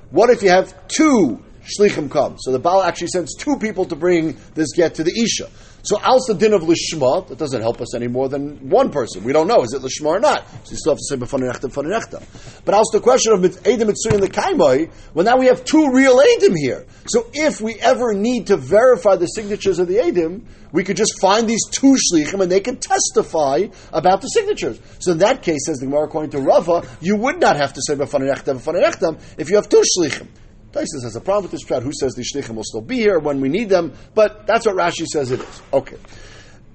What 0.10 0.30
if 0.30 0.44
you 0.44 0.50
have 0.50 0.88
two 0.88 1.44
shlichim 1.64 2.10
come? 2.10 2.38
So 2.40 2.52
the 2.52 2.60
Baal 2.60 2.82
actually 2.82 3.08
sends 3.08 3.36
two 3.36 3.58
people 3.58 3.86
to 3.86 3.96
bring 3.96 4.36
this 4.56 4.74
get 4.76 4.96
to 4.96 5.04
the 5.04 5.12
Isha. 5.12 5.50
So 5.84 6.00
als 6.00 6.28
the 6.28 6.34
din 6.34 6.54
of 6.54 6.62
lishma, 6.62 7.28
that 7.28 7.38
doesn't 7.38 7.62
help 7.62 7.82
us 7.82 7.94
any 7.94 8.08
more 8.08 8.30
than 8.30 8.70
one 8.70 8.90
person. 8.90 9.26
We 9.26 9.34
don't 9.34 9.48
know, 9.48 9.64
is 9.64 9.74
it 9.74 9.82
lishma 9.82 10.06
or 10.06 10.20
not? 10.20 10.48
So 10.64 10.72
you 10.72 10.78
still 10.78 10.94
have 10.94 11.00
to 11.00 11.04
say 11.04 11.18
b'fanenechta, 11.18 11.70
b'fanenechta. 11.70 12.64
But 12.64 12.74
als 12.74 12.90
the 12.94 13.02
question 13.02 13.34
of 13.34 13.42
edim 13.42 13.90
mitzui 13.90 14.14
and 14.14 14.24
the 14.24 14.30
kaimai, 14.30 14.90
well 15.14 15.26
now 15.26 15.38
we 15.38 15.48
have 15.48 15.66
two 15.66 15.92
real 15.92 16.18
edim 16.22 16.56
here. 16.56 16.86
So 17.08 17.28
if 17.34 17.60
we 17.60 17.76
ever 17.82 18.14
need 18.14 18.48
to 18.48 18.56
verify 18.56 19.18
the 19.18 19.26
signatures 19.26 19.78
of 19.80 19.90
the 19.90 19.98
edim, 19.98 20.46
we 20.72 20.86
could 20.86 20.96
just 20.96 21.20
find 21.20 21.50
these 21.50 21.66
two 21.70 21.98
shlichim 21.98 22.42
and 22.42 22.50
they 22.50 22.62
can 22.62 22.78
testify 22.78 23.68
about 23.92 24.22
the 24.22 24.28
signatures. 24.28 24.80
So 25.00 25.12
in 25.12 25.18
that 25.18 25.42
case, 25.42 25.66
says 25.66 25.80
the 25.80 25.88
Gemara 25.88 26.06
according 26.06 26.32
to 26.32 26.40
Rava, 26.40 26.88
you 27.02 27.18
would 27.18 27.42
not 27.42 27.58
have 27.58 27.74
to 27.74 27.82
say 27.86 27.96
b'fanenechta, 27.96 28.58
b'fanenechta 28.58 29.20
if 29.38 29.50
you 29.50 29.58
have 29.58 29.68
two 29.68 29.84
shlichim. 30.00 30.30
Taisus 30.74 31.04
has 31.04 31.16
a 31.16 31.22
problem 31.22 31.44
with 31.44 31.52
this 31.52 31.64
pshat. 31.64 31.84
Who 31.84 31.92
says 31.94 32.14
the 32.14 32.24
shlichim 32.24 32.56
will 32.56 32.64
still 32.64 32.82
be 32.82 32.98
here 32.98 33.20
when 33.20 33.42
we 33.42 33.48
need 33.48 33.70
them? 33.70 33.94
But 34.16 34.48
that's 34.48 34.66
what 34.66 34.76
Rashi 34.76 35.06
says 35.06 35.30
it 35.32 35.40
is. 35.40 35.62
Okay. 35.72 35.98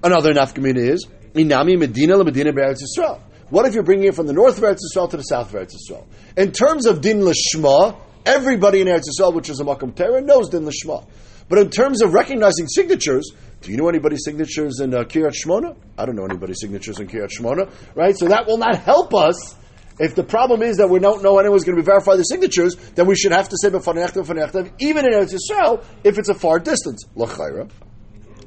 Another 0.01 0.33
nafkamina 0.33 0.77
is 0.77 1.05
inami 1.35 1.77
medina 1.77 2.23
medina 2.23 2.53
be'eretz 2.53 2.79
Yisrael. 2.81 3.19
What 3.49 3.65
if 3.65 3.73
you're 3.73 3.83
bringing 3.83 4.07
it 4.07 4.15
from 4.15 4.27
the 4.27 4.33
north 4.33 4.57
of 4.57 4.63
Eretz 4.63 4.77
Yisrael 4.77 5.09
to 5.09 5.17
the 5.17 5.23
south 5.23 5.53
of 5.53 5.59
Eretz 5.59 5.73
Yisrael? 5.75 6.05
In 6.37 6.53
terms 6.53 6.85
of 6.85 7.01
din 7.01 7.19
lishma, 7.19 7.97
everybody 8.25 8.79
in 8.79 8.87
Eretz 8.87 9.03
Yisrael, 9.09 9.33
which 9.33 9.49
is 9.49 9.59
a 9.59 9.65
makom 9.65 9.93
Torah, 9.93 10.21
knows 10.21 10.49
din 10.49 10.63
lishma. 10.63 11.05
But 11.49 11.59
in 11.59 11.69
terms 11.69 12.01
of 12.01 12.13
recognizing 12.13 12.67
signatures, 12.67 13.31
do 13.61 13.71
you 13.71 13.77
know 13.77 13.89
anybody's 13.89 14.23
signatures 14.23 14.79
in 14.79 14.93
uh, 14.93 14.99
Kiryat 14.99 15.33
Shmona? 15.33 15.75
I 15.97 16.05
don't 16.05 16.15
know 16.15 16.25
anybody's 16.25 16.61
signatures 16.61 16.99
in 16.99 17.07
Kiryat 17.07 17.31
Shmona, 17.37 17.69
right? 17.95 18.15
So 18.15 18.27
that 18.27 18.45
will 18.45 18.59
not 18.59 18.77
help 18.77 19.15
us 19.15 19.55
if 19.99 20.15
the 20.15 20.23
problem 20.23 20.61
is 20.61 20.77
that 20.77 20.89
we 20.89 20.99
don't 20.99 21.21
know 21.21 21.37
anyone's 21.39 21.65
going 21.65 21.77
to 21.77 21.83
verify 21.83 22.15
the 22.15 22.23
signatures, 22.23 22.75
then 22.95 23.05
we 23.05 23.15
should 23.15 23.33
have 23.33 23.49
to 23.49 23.57
say 23.61 23.69
b'fanechtem 23.69 24.25
b'fanechtem, 24.25 24.71
even 24.79 25.05
in 25.05 25.11
Eretz 25.11 25.33
Yisrael, 25.33 25.83
if 26.03 26.17
it's 26.17 26.29
a 26.29 26.33
far 26.33 26.59
distance. 26.59 27.05
L'chayra. 27.15 27.69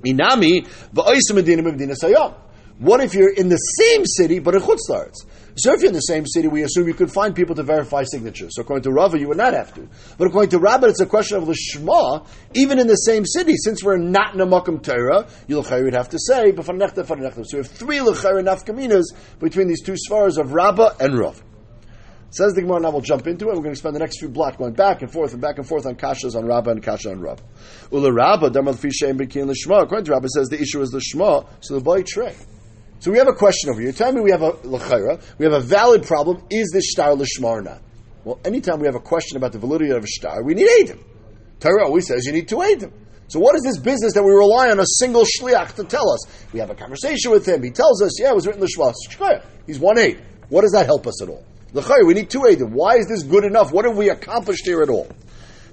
Inami 0.05 0.67
v'oisim 0.93 1.35
medina 1.35 1.63
medina 1.63 1.95
sayam. 1.95 2.35
What 2.83 3.01
if 3.01 3.15
you're 3.15 3.33
in 3.33 3.49
the 3.49 3.57
same 3.57 4.05
city 4.05 4.41
but 4.41 4.57
in 4.57 4.61
Chutz 4.61 5.25
So 5.55 5.73
if 5.73 5.83
you're 5.83 5.91
in 5.91 5.95
the 5.95 6.01
same 6.01 6.27
city, 6.27 6.49
we 6.49 6.63
assume 6.63 6.89
you 6.89 6.95
could 6.95 7.13
find 7.13 7.33
people 7.33 7.55
to 7.55 7.63
verify 7.63 8.03
signatures. 8.03 8.57
So 8.57 8.63
according 8.63 8.83
to 8.83 8.91
Rava, 8.91 9.21
you 9.21 9.29
would 9.29 9.37
not 9.37 9.55
have 9.55 9.73
to. 9.75 9.87
But 10.19 10.27
according 10.27 10.51
to 10.51 10.59
Rabbah, 10.59 10.89
it's 10.89 11.01
a 11.01 11.07
question 11.07 11.37
of 11.37 11.47
the 11.47 11.55
Shema, 11.55 12.25
even 12.55 12.81
in 12.81 12.89
the 12.89 12.97
same 12.97 13.25
city. 13.25 13.55
Since 13.57 13.85
we're 13.85 13.99
not 13.99 14.35
in 14.35 14.41
a 14.41 14.47
Makam 14.47 14.83
Torah, 14.83 15.29
you 15.47 15.63
would 15.63 15.95
have 15.95 16.09
to 16.09 16.19
say, 16.19 16.53
So 16.57 16.73
we 16.73 17.59
have 17.59 17.69
three 17.69 18.01
L'chayra 18.01 18.43
nafkaminas 18.43 19.05
between 19.39 19.69
these 19.69 19.85
two 19.85 19.95
svaras 19.95 20.37
of 20.37 20.53
Rabbah 20.53 20.97
and 20.99 21.17
Rav. 21.17 21.41
Says 22.31 22.55
the 22.55 22.63
Gemara, 22.63 22.81
now 22.81 22.91
we'll 22.91 23.01
jump 23.01 23.29
into 23.29 23.45
it. 23.45 23.55
We're 23.55 23.63
going 23.63 23.75
to 23.75 23.79
spend 23.79 23.95
the 23.95 24.01
next 24.01 24.19
few 24.19 24.29
blocks 24.29 24.57
going 24.57 24.73
back 24.73 25.03
and 25.03 25.13
forth 25.13 25.35
and 25.35 25.41
back 25.41 25.59
and 25.59 25.69
forth 25.69 25.87
on 25.87 25.95
kashas 25.95 26.35
on 26.35 26.47
Rabbah 26.47 26.73
and 26.73 26.83
kasha 26.83 27.11
on 27.11 27.21
Rav. 27.21 27.41
Ula 27.93 28.13
Rabbah, 28.13 28.49
Damal 28.49 28.75
Fishem 28.75 29.19
Bekin 29.19 29.47
Lishma. 29.47 29.83
According 29.83 30.07
to 30.07 30.13
Rabbah, 30.13 30.27
says 30.35 30.49
the 30.49 30.61
issue 30.61 30.81
is 30.81 30.91
the 30.91 31.01
Shema, 31.01 31.43
so 31.61 31.75
the 31.75 31.81
boy 31.81 32.03
tray. 32.03 32.35
So 33.03 33.11
we 33.11 33.19
have 33.19 33.27
a 33.27 33.33
question 33.33 33.69
over 33.69 33.81
here. 33.81 33.91
You're 33.91 34.13
me 34.13 34.21
we 34.21 34.31
have 34.31 34.43
a 34.43 34.51
l'chayra, 34.63 35.21
we 35.37 35.45
have 35.45 35.55
a 35.55 35.59
valid 35.59 36.05
problem. 36.05 36.45
Is 36.51 36.71
this 36.73 36.93
star 36.93 37.09
lishma 37.17 37.47
or 37.47 37.61
not? 37.61 37.83
Well, 38.23 38.39
anytime 38.45 38.79
we 38.79 38.87
have 38.87 38.95
a 38.95 39.01
question 39.01 39.37
about 39.37 39.51
the 39.51 39.59
validity 39.59 39.91
of 39.91 40.05
a 40.05 40.07
star, 40.07 40.45
we 40.45 40.55
need 40.55 40.69
Adam. 40.85 41.05
Torah 41.59 41.85
always 41.85 42.07
says 42.07 42.25
you 42.25 42.31
need 42.31 42.47
two 42.47 42.63
Adam. 42.63 42.93
So 43.27 43.41
what 43.41 43.57
is 43.57 43.63
this 43.63 43.79
business 43.79 44.13
that 44.13 44.23
we 44.23 44.31
rely 44.31 44.71
on 44.71 44.79
a 44.79 44.87
single 44.87 45.25
shliach 45.25 45.75
to 45.75 45.85
tell 45.85 46.13
us? 46.13 46.27
We 46.53 46.61
have 46.61 46.71
a 46.71 46.77
conversation 46.77 47.33
with 47.33 47.45
him. 47.45 47.65
He 47.65 47.71
tells 47.71 48.01
us, 48.03 48.21
yeah, 48.21 48.31
it 48.31 48.37
was 48.37 48.47
written 48.47 48.63
lishma. 48.63 49.43
He's 49.67 49.81
one 49.81 49.99
aid. 49.99 50.23
What 50.49 50.61
does 50.61 50.71
that 50.71 50.87
help 50.87 51.09
us 51.09 51.21
at 51.21 51.29
all? 51.29 51.45
L'chayra, 51.73 52.07
we 52.07 52.15
need 52.15 52.31
two 52.31 52.47
Adam. 52.47 52.71
Why 52.71 52.99
is 52.99 53.09
this 53.09 53.25
good 53.25 53.43
enough? 53.43 53.73
What 53.73 53.85
have 53.85 53.97
we 53.97 54.11
accomplished 54.11 54.65
here 54.65 54.81
at 54.81 54.89
all? 54.89 55.09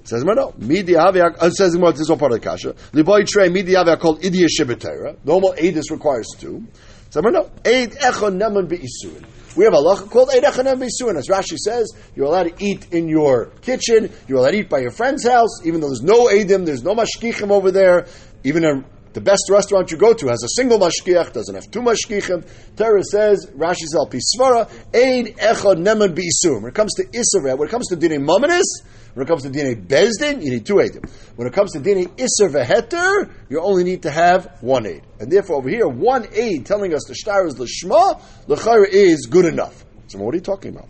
Says 0.02 0.24
no. 0.24 0.52
Midiavia 0.58 1.36
uh, 1.38 1.50
says 1.50 1.74
this 1.74 2.00
is 2.00 2.10
all 2.10 2.16
part 2.16 2.32
of 2.32 2.40
the 2.40 2.44
kasha. 2.44 2.74
Liboy 2.92 3.24
trey 3.24 3.50
midiavia 3.50 4.00
called 4.00 4.20
idia 4.20 4.48
shibetera. 4.48 5.16
Normal 5.24 5.52
edis 5.52 5.92
requires 5.92 6.26
two. 6.36 6.66
So 7.10 7.20
no, 7.20 7.50
Echon 7.64 8.38
Neman 8.38 8.68
Be'isurin. 8.68 9.24
We 9.56 9.64
have 9.64 9.74
a 9.74 9.80
law 9.80 9.96
called 9.96 10.30
Eid 10.30 10.44
Echon 10.44 10.64
Neman 10.64 10.80
Be'isurin. 10.80 11.16
As 11.16 11.26
Rashi 11.26 11.56
says, 11.56 11.92
you're 12.14 12.26
allowed 12.26 12.56
to 12.56 12.64
eat 12.64 12.86
in 12.92 13.08
your 13.08 13.46
kitchen, 13.62 14.12
you're 14.28 14.38
allowed 14.38 14.52
to 14.52 14.58
eat 14.58 14.68
by 14.68 14.78
your 14.78 14.92
friend's 14.92 15.26
house, 15.26 15.64
even 15.64 15.80
though 15.80 15.88
there's 15.88 16.02
no 16.02 16.28
Eidim, 16.28 16.64
there's 16.66 16.84
no 16.84 16.94
Mashkichim 16.94 17.50
over 17.50 17.72
there, 17.72 18.06
even 18.44 18.64
a, 18.64 18.84
the 19.12 19.20
best 19.20 19.50
restaurant 19.50 19.90
you 19.90 19.96
go 19.96 20.14
to 20.14 20.28
has 20.28 20.42
a 20.44 20.48
single 20.48 20.78
mashkiach, 20.78 21.32
doesn't 21.32 21.54
have 21.54 21.70
two 21.70 21.80
mashkichim. 21.80 22.46
Torah 22.76 23.02
says, 23.02 23.50
Rashi's 23.56 23.94
al 23.94 24.08
pisvara, 24.08 24.68
Eid 24.94 25.36
Echad 25.36 25.78
Neman 25.78 26.14
Be'isurim. 26.14 26.62
When 26.62 26.70
it 26.70 26.74
comes 26.74 26.94
to 26.94 27.04
Isra, 27.04 27.58
when 27.58 27.68
it 27.68 27.70
comes 27.70 27.88
to 27.88 27.96
Dinei 27.96 28.24
Mominis, 28.24 28.86
when 29.14 29.26
it 29.26 29.28
comes 29.28 29.42
to 29.42 29.50
Dinei 29.50 29.84
Bezdin, 29.84 30.42
you 30.42 30.50
need 30.50 30.66
two 30.66 30.74
Eidim. 30.74 31.08
When 31.34 31.48
it 31.48 31.52
comes 31.52 31.72
to 31.72 31.80
Dinei 31.80 32.06
Isser 32.16 32.48
Veheter, 32.48 33.30
you 33.48 33.60
only 33.60 33.82
need 33.82 34.02
to 34.02 34.10
have 34.10 34.58
one 34.60 34.86
aid. 34.86 35.02
And 35.18 35.30
therefore 35.30 35.56
over 35.56 35.68
here, 35.68 35.88
one 35.88 36.28
aid 36.32 36.66
telling 36.66 36.94
us 36.94 37.04
the 37.08 37.14
shtar 37.14 37.46
is 37.46 37.56
Lishma, 37.56 38.20
the 38.46 38.88
is 38.90 39.26
good 39.26 39.46
enough. 39.46 39.84
So 40.06 40.18
what 40.18 40.34
are 40.34 40.36
you 40.36 40.42
talking 40.42 40.74
about? 40.74 40.88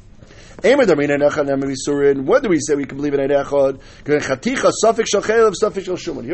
What 0.62 0.86
do 0.86 0.94
we 2.50 2.60
say 2.60 2.74
we 2.74 2.84
can 2.84 2.98
believe 2.98 3.14
in 3.14 3.20
Ein 3.20 3.30
Echad? 3.30 3.80
You 4.06 4.20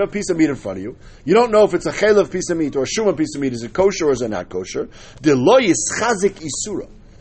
have 0.00 0.08
a 0.08 0.12
piece 0.12 0.30
of 0.30 0.36
meat 0.36 0.50
in 0.50 0.56
front 0.56 0.78
of 0.78 0.82
you. 0.82 0.96
You 1.24 1.34
don't 1.34 1.52
know 1.52 1.62
if 1.62 1.74
it's 1.74 1.86
a 1.86 1.92
chaylev 1.92 2.32
piece 2.32 2.50
of 2.50 2.58
meat 2.58 2.74
or 2.74 2.82
a 2.82 2.86
shuman 2.86 3.16
piece 3.16 3.36
of 3.36 3.40
meat. 3.40 3.52
Is 3.52 3.62
it 3.62 3.72
kosher 3.72 4.08
or 4.08 4.12
is 4.12 4.22
it 4.22 4.30
not 4.30 4.48
kosher? 4.48 4.88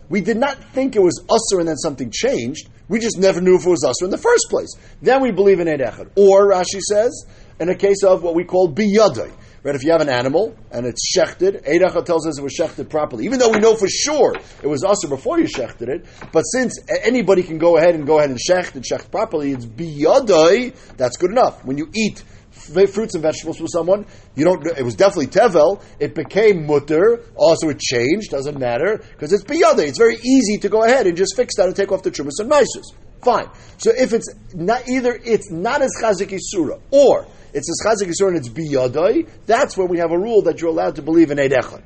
We 0.08 0.22
did 0.22 0.38
not 0.38 0.58
think 0.74 0.96
it 0.96 1.02
was 1.02 1.24
usher 1.30 1.60
and 1.60 1.68
then 1.68 1.78
something 1.78 2.10
changed. 2.12 2.70
We 2.88 3.00
just 3.00 3.20
never 3.20 3.40
knew 3.40 3.56
if 3.56 3.66
it 3.66 3.70
was 3.70 3.84
us 3.84 4.04
in 4.04 4.10
the 4.10 4.18
first 4.18 4.48
place. 4.50 4.74
Then 5.02 5.22
we 5.22 5.32
believe 5.32 5.60
in 5.60 5.68
Eid 5.68 5.82
Echad. 5.82 6.10
Or, 6.16 6.52
Rashi 6.52 6.80
says, 6.80 7.26
in 7.60 7.70
a 7.70 7.76
case 7.76 8.04
of 8.04 8.24
what 8.24 8.34
we 8.34 8.46
call 8.46 8.74
biyadai. 8.74 9.32
Right, 9.66 9.74
if 9.74 9.84
you 9.84 9.94
have 9.94 10.02
an 10.02 10.10
animal 10.10 10.56
and 10.70 10.86
it's 10.86 11.12
shechted, 11.18 11.68
Eid 11.68 11.82
Echad 11.82 12.06
tells 12.06 12.28
us 12.28 12.38
it 12.38 12.44
was 12.44 12.56
shechted 12.56 12.88
properly. 12.88 13.26
Even 13.26 13.40
though 13.40 13.50
we 13.50 13.58
know 13.58 13.76
for 13.76 13.88
sure 13.88 14.36
it 14.62 14.68
was 14.68 14.84
usher 14.84 15.08
before 15.08 15.40
you 15.40 15.46
shechted 15.46 15.90
it, 15.90 16.06
but 16.32 16.44
since 16.44 16.78
anybody 17.02 17.42
can 17.42 17.58
go 17.58 17.76
ahead 17.76 17.96
and 17.96 18.06
go 18.06 18.20
ahead 18.20 18.30
and 18.30 18.38
shecht 18.38 18.76
and 18.76 18.86
shecht 18.86 19.10
properly, 19.10 19.54
it's 19.54 19.66
biyadai, 19.66 20.76
that's 20.98 21.18
good 21.18 21.32
enough. 21.32 21.66
When 21.66 21.80
you 21.80 21.90
eat 21.96 22.24
fruits 22.52 23.16
and 23.16 23.24
vegetables 23.24 23.58
for 23.58 23.68
someone. 23.68 24.06
You 24.36 24.46
don't. 24.46 24.66
It 24.66 24.84
was 24.84 24.96
definitely 24.96 25.28
tevel. 25.28 25.84
It 26.00 26.16
became 26.16 26.66
mutter. 26.66 27.22
Also, 27.36 27.70
it 27.70 27.80
changed. 27.80 28.32
Doesn't 28.32 28.58
matter 28.58 29.02
because 29.12 29.34
it's 29.34 29.44
biyade. 29.44 29.80
It's 29.80 29.98
very 29.98 30.16
easy 30.16 30.58
to 30.60 30.70
go 30.70 30.84
ahead 30.84 31.06
and 31.06 31.18
just 31.18 31.36
fix 31.36 31.56
that 31.58 31.66
and 31.66 31.76
take 31.76 31.92
off 31.92 32.02
the 32.04 32.12
trumas 32.12 32.40
and 32.40 32.50
mices. 32.50 32.94
Fine. 33.24 33.50
So 33.78 33.92
if 33.92 34.14
it's 34.14 34.30
not 34.54 34.88
either, 34.88 35.20
it's 35.24 35.52
not 35.52 35.82
as 35.82 35.92
chazik 36.02 36.38
isura, 36.38 36.80
or 36.92 37.28
it's 37.56 37.70
as 37.70 37.80
chazik 37.84 38.10
isura 38.10 38.30
and 38.30 38.38
it's 38.38 38.50
biyadai. 38.50 39.28
That's 39.46 39.78
when 39.78 39.88
we 39.88 39.98
have 40.00 40.12
a 40.12 40.20
rule 40.20 40.44
that 40.44 40.60
you're 40.62 40.70
allowed 40.70 40.98
to 40.98 41.02
believe 41.02 41.32
in 41.32 41.38
eidechad. 41.38 41.82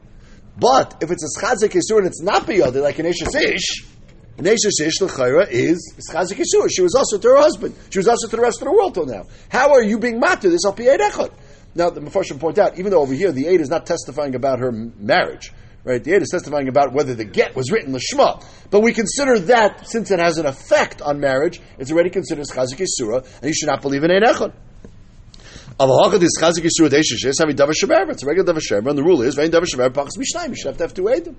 But 0.57 0.97
if 1.01 1.11
it's 1.11 1.23
a 1.23 1.45
chazik 1.45 1.69
isura 1.69 1.99
and 1.99 2.07
it's 2.07 2.21
not 2.21 2.47
biyadai, 2.47 2.81
like 2.81 2.99
an 2.99 3.05
eshes 3.05 3.39
ish. 3.39 3.85
Nesha 4.39 4.71
Shish 4.71 5.01
L'chaira 5.01 5.47
is 5.49 5.93
Chazik 6.13 6.37
Yisur. 6.37 6.69
She 6.73 6.81
was 6.81 6.95
also 6.95 7.17
to 7.17 7.27
her 7.27 7.37
husband. 7.37 7.75
She 7.89 7.99
was 7.99 8.07
also 8.07 8.27
to 8.29 8.37
the 8.37 8.41
rest 8.41 8.61
of 8.61 8.67
the 8.67 8.71
world 8.71 8.93
till 8.93 9.05
now. 9.05 9.25
How 9.49 9.73
are 9.73 9.83
you 9.83 9.99
being 9.99 10.17
matter 10.17 10.49
this 10.49 10.65
al 10.65 10.73
echad? 10.73 11.33
Now, 11.75 11.89
the 11.89 11.99
Mepharshim 11.99 12.39
point 12.39 12.57
out, 12.57 12.79
even 12.79 12.91
though 12.91 13.01
over 13.01 13.13
here 13.13 13.33
the 13.33 13.47
aid 13.47 13.59
is 13.59 13.69
not 13.69 13.85
testifying 13.85 14.35
about 14.35 14.59
her 14.59 14.71
marriage, 14.71 15.51
right? 15.83 16.01
The 16.01 16.13
aid 16.13 16.21
is 16.21 16.29
testifying 16.29 16.69
about 16.69 16.93
whether 16.93 17.13
the 17.13 17.25
get 17.25 17.53
was 17.55 17.69
written 17.69 17.91
the 17.91 17.99
l'shma. 17.99 18.43
But 18.69 18.79
we 18.79 18.93
consider 18.93 19.39
that, 19.39 19.87
since 19.87 20.09
it 20.09 20.19
has 20.19 20.37
an 20.37 20.45
effect 20.45 21.01
on 21.01 21.19
marriage, 21.19 21.59
it's 21.77 21.91
already 21.91 22.09
considered 22.09 22.45
chazik 22.45 22.79
yisura, 22.79 23.25
and 23.41 23.45
you 23.45 23.53
should 23.53 23.67
not 23.67 23.81
believe 23.81 24.03
in 24.05 24.11
ein 24.11 24.23
echad. 24.23 24.53
Yisura 25.79 26.89
deishishes, 26.89 27.35
having 27.39 27.55
davar 27.55 27.73
shemer, 27.73 28.09
it's 28.11 28.23
a 28.23 28.25
regular 28.25 28.53
davar 28.53 28.61
shemer, 28.61 28.89
and 28.89 28.97
the 28.97 29.03
rule 29.03 29.21
is, 29.21 29.35
vein 29.35 29.49
davar 29.49 29.65
shemer, 29.65 29.89
pachas 29.89 30.17
mishnayim, 30.17 30.49
you 30.49 30.55
should 30.55 30.67
have 30.67 30.77
to 30.77 30.83
have 30.83 30.93
two 30.93 31.03
aidim. 31.03 31.35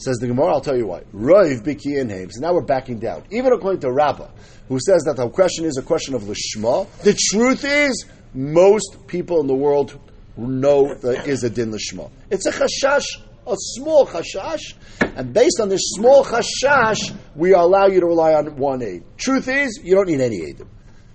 Says 0.00 0.18
the 0.18 0.28
Gemara, 0.28 0.52
I'll 0.52 0.60
tell 0.60 0.76
you 0.76 0.86
why. 0.86 1.00
Roiv 1.12 1.64
biki 1.64 2.00
and 2.00 2.32
So 2.32 2.40
now 2.40 2.54
we're 2.54 2.62
backing 2.62 3.00
down. 3.00 3.24
Even 3.32 3.52
according 3.52 3.80
to 3.80 3.90
Rabbah, 3.90 4.28
who 4.68 4.78
says 4.78 5.02
that 5.04 5.16
the 5.16 5.28
question 5.28 5.64
is 5.64 5.76
a 5.76 5.82
question 5.82 6.14
of 6.14 6.22
lishma, 6.22 6.88
the 7.00 7.18
truth 7.32 7.64
is 7.64 8.06
most 8.32 9.08
people 9.08 9.40
in 9.40 9.48
the 9.48 9.56
world 9.56 9.98
know 10.36 10.94
there 10.94 11.28
is 11.28 11.42
a 11.42 11.50
din 11.50 11.72
lishma. 11.72 12.12
It's 12.30 12.46
a 12.46 12.52
chashash, 12.52 13.06
a 13.44 13.54
small 13.56 14.06
chashash, 14.06 14.74
and 15.00 15.32
based 15.32 15.58
on 15.60 15.68
this 15.68 15.80
small 15.82 16.24
chashash, 16.24 17.12
we 17.34 17.52
allow 17.54 17.86
you 17.86 17.98
to 17.98 18.06
rely 18.06 18.34
on 18.34 18.56
one 18.56 18.82
aid. 18.82 19.02
Truth 19.16 19.48
is, 19.48 19.80
you 19.82 19.96
don't 19.96 20.06
need 20.06 20.20
any 20.20 20.44
aid. 20.44 20.62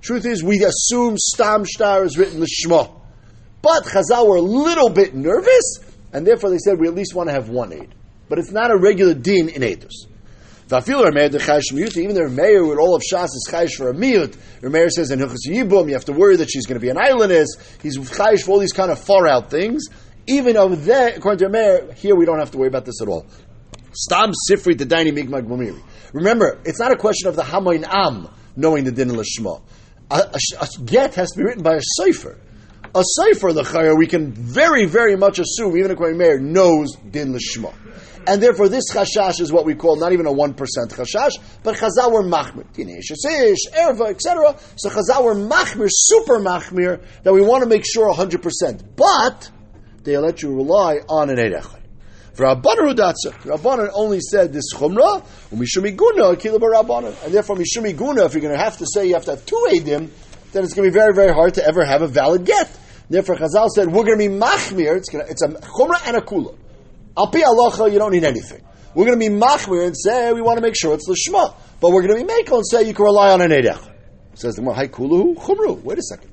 Truth 0.03 0.25
is, 0.25 0.43
we 0.43 0.63
assume 0.63 1.17
stam 1.17 1.65
shtar 1.65 2.03
is 2.03 2.17
written 2.17 2.39
lishma. 2.39 2.93
But 3.63 3.85
Chazal 3.85 4.27
were 4.27 4.35
a 4.35 4.41
little 4.41 4.89
bit 4.89 5.15
nervous, 5.15 5.79
and 6.11 6.27
therefore 6.27 6.51
they 6.51 6.59
said 6.59 6.79
we 6.79 6.87
at 6.87 6.93
least 6.93 7.15
want 7.15 7.29
to 7.29 7.33
have 7.33 7.49
one 7.49 7.73
aid 7.73 7.95
but 8.33 8.39
it's 8.39 8.51
not 8.51 8.71
a 8.71 8.75
regular 8.75 9.13
din 9.13 9.47
in 9.49 9.61
Eidos. 9.61 10.07
Even 10.65 12.15
the 12.15 12.29
mayor 12.31 12.65
with 12.65 12.79
all 12.79 12.95
of 12.95 13.03
Shas 13.03 13.25
is 13.25 13.47
chayish 13.47 13.75
for 13.75 13.89
a 13.89 13.93
miyut. 13.93 14.35
Rameir 14.61 14.89
says 14.89 15.11
in 15.11 15.19
Hilchas 15.19 15.47
Yibum, 15.47 15.87
you 15.87 15.93
have 15.93 16.05
to 16.05 16.13
worry 16.13 16.37
that 16.37 16.49
she's 16.49 16.65
going 16.65 16.79
to 16.79 16.83
be 16.83 16.89
an 16.89 16.97
islandess. 16.97 17.47
He's 17.83 17.97
chayish 17.99 18.43
for 18.43 18.53
all 18.53 18.59
these 18.59 18.73
kind 18.73 18.89
of 18.89 18.99
far 18.99 19.27
out 19.27 19.51
things. 19.51 19.83
Even 20.25 20.57
over 20.57 20.75
there, 20.75 21.09
according 21.15 21.39
to 21.39 21.45
Rameir, 21.45 21.93
here 21.93 22.15
we 22.15 22.25
don't 22.25 22.39
have 22.39 22.49
to 22.51 22.57
worry 22.57 22.69
about 22.69 22.85
this 22.85 23.01
at 23.03 23.07
all. 23.07 23.27
Stam 23.91 24.31
Sifri 24.49 24.75
the 24.75 24.85
Daini 24.85 25.11
Migmag. 25.11 25.79
Remember, 26.13 26.59
it's 26.65 26.79
not 26.79 26.91
a 26.91 26.97
question 26.97 27.27
of 27.27 27.35
the 27.35 27.43
Hamayin 27.43 27.85
Am 27.87 28.29
knowing 28.55 28.83
the 28.83 28.91
din 28.91 29.09
Lishma. 29.09 29.61
A, 30.13 30.39
a, 30.61 30.67
get 30.85 31.15
has 31.15 31.31
to 31.31 31.37
be 31.37 31.43
written 31.43 31.63
by 31.63 31.75
a 31.75 31.81
cipher. 31.81 32.37
A 32.95 33.03
cipher, 33.03 33.51
the 33.51 33.63
chayah, 33.63 33.97
we 33.97 34.05
can 34.05 34.31
very, 34.31 34.85
very 34.85 35.15
much 35.15 35.39
assume, 35.39 35.75
even 35.77 35.89
according 35.89 36.19
to 36.19 36.23
Meir, 36.23 36.39
knows 36.39 36.95
din 36.95 37.33
Lishma 37.33 37.73
and 38.27 38.41
therefore 38.41 38.69
this 38.69 38.85
chashash 38.91 39.39
is 39.41 39.51
what 39.51 39.65
we 39.65 39.75
call 39.75 39.97
not 39.97 40.13
even 40.13 40.25
a 40.25 40.31
one 40.31 40.53
percent 40.53 40.91
chashash, 40.91 41.33
but 41.63 41.75
chazal 41.75 42.11
machmir, 42.23 42.65
ish, 42.77 43.71
erva, 43.71 44.09
etc. 44.09 44.57
So 44.75 44.89
chazal 44.89 45.49
machmir, 45.49 45.87
super 45.89 46.39
machmir, 46.39 47.01
that 47.23 47.33
we 47.33 47.41
want 47.41 47.63
to 47.63 47.69
make 47.69 47.83
sure 47.85 48.13
hundred 48.13 48.41
percent. 48.41 48.95
But 48.95 49.49
they 50.03 50.17
let 50.17 50.41
you 50.41 50.55
rely 50.55 50.99
on 51.09 51.29
an 51.29 51.37
erechai. 51.37 51.82
For 52.33 52.45
Rabbanan 52.45 52.95
Rudatza, 52.95 53.31
Rabbanan 53.43 53.91
only 53.93 54.19
said 54.19 54.51
this 54.53 54.73
chumrah, 54.73 55.23
umishumi 55.51 55.95
guna 55.95 56.35
akila 56.35 56.59
Rabbanan, 56.59 57.25
and 57.25 57.31
therefore 57.33 57.57
mishumi 57.57 57.95
guna. 57.95 58.25
If 58.25 58.33
you're 58.33 58.41
going 58.41 58.55
to 58.55 58.59
have 58.59 58.77
to 58.77 58.87
say 58.91 59.07
you 59.07 59.13
have 59.13 59.25
to 59.25 59.31
have 59.31 59.45
two 59.45 59.67
edim, 59.69 60.09
then 60.51 60.63
it's 60.63 60.73
going 60.73 60.87
to 60.87 60.91
be 60.91 60.93
very 60.93 61.13
very 61.13 61.31
hard 61.31 61.53
to 61.55 61.65
ever 61.65 61.85
have 61.85 62.01
a 62.01 62.07
valid 62.07 62.43
get. 62.43 62.75
Therefore, 63.07 63.35
Chazal 63.35 63.69
said 63.69 63.87
we're 63.87 64.03
going 64.03 64.17
to 64.17 64.29
be 64.29 64.33
machmir. 64.33 64.97
It's, 64.97 65.09
going 65.09 65.23
to, 65.23 65.31
it's 65.31 65.43
a 65.43 65.49
chumrah 65.49 66.07
and 66.07 66.17
a 66.17 66.21
kula. 66.21 66.57
Al 67.15 67.27
pi 67.27 67.41
alocha, 67.41 67.91
you 67.91 67.99
don't 67.99 68.11
need 68.11 68.23
anything. 68.23 68.63
We're 68.95 69.05
going 69.05 69.19
to 69.19 69.29
be 69.29 69.33
machmir 69.33 69.85
and 69.85 69.95
say 69.95 70.33
we 70.33 70.41
want 70.41 70.57
to 70.57 70.61
make 70.61 70.75
sure 70.75 70.95
it's 70.95 71.07
the 71.07 71.15
shema, 71.15 71.53
but 71.79 71.91
we're 71.91 72.01
going 72.01 72.19
to 72.19 72.25
be 72.25 72.33
makel 72.33 72.57
and 72.57 72.67
say 72.67 72.81
you 72.81 72.95
can 72.95 73.05
rely 73.05 73.31
on 73.31 73.41
an 73.41 73.51
edech. 73.51 73.91
Says 74.33 74.55
the 74.55 74.63
Gemara, 74.63 74.87
kulu 74.87 75.35
chumru. 75.35 75.83
Wait 75.83 75.99
a 75.99 76.01
second. 76.01 76.31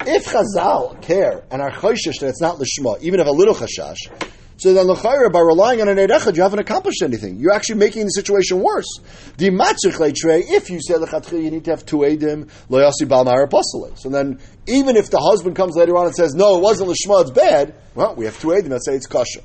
If 0.00 0.26
Chazal 0.26 1.00
care 1.00 1.44
and 1.50 1.62
are 1.62 1.70
choishish 1.70 2.20
that 2.20 2.28
it's 2.28 2.42
not 2.42 2.58
lishma, 2.58 3.00
even 3.00 3.20
if 3.20 3.26
a 3.26 3.30
little 3.30 3.54
chashash, 3.54 3.96
so 4.58 4.74
then 4.74 4.86
l'chayra 4.86 5.32
by 5.32 5.38
relying 5.38 5.80
on 5.80 5.88
an 5.88 5.98
edechad, 5.98 6.36
you 6.36 6.42
haven't 6.42 6.58
accomplished 6.58 7.02
anything. 7.02 7.38
You're 7.38 7.52
actually 7.52 7.76
making 7.76 8.04
the 8.04 8.10
situation 8.10 8.60
worse. 8.60 8.98
The 9.36 9.50
matzich 9.50 10.16
trey, 10.16 10.40
if 10.40 10.68
you 10.68 10.80
say 10.82 10.94
lechatchil, 10.94 11.40
you 11.40 11.50
need 11.52 11.64
to 11.66 11.70
have 11.70 11.86
two 11.86 11.98
edim 11.98 12.50
loyasi 12.68 13.08
bal 13.08 13.28
apostole. 13.28 13.94
So 13.94 14.08
then, 14.08 14.40
even 14.66 14.96
if 14.96 15.10
the 15.10 15.20
husband 15.20 15.54
comes 15.54 15.76
later 15.76 15.96
on 15.96 16.06
and 16.06 16.14
says, 16.14 16.34
"No, 16.34 16.58
it 16.58 16.62
wasn't 16.62 16.90
lishma, 16.90 17.22
it's 17.22 17.30
bad," 17.30 17.74
well, 17.94 18.16
we 18.16 18.24
have 18.24 18.38
two 18.40 18.48
edim 18.48 18.70
that 18.70 18.84
say 18.84 18.96
it's 18.96 19.06
kosher. 19.06 19.42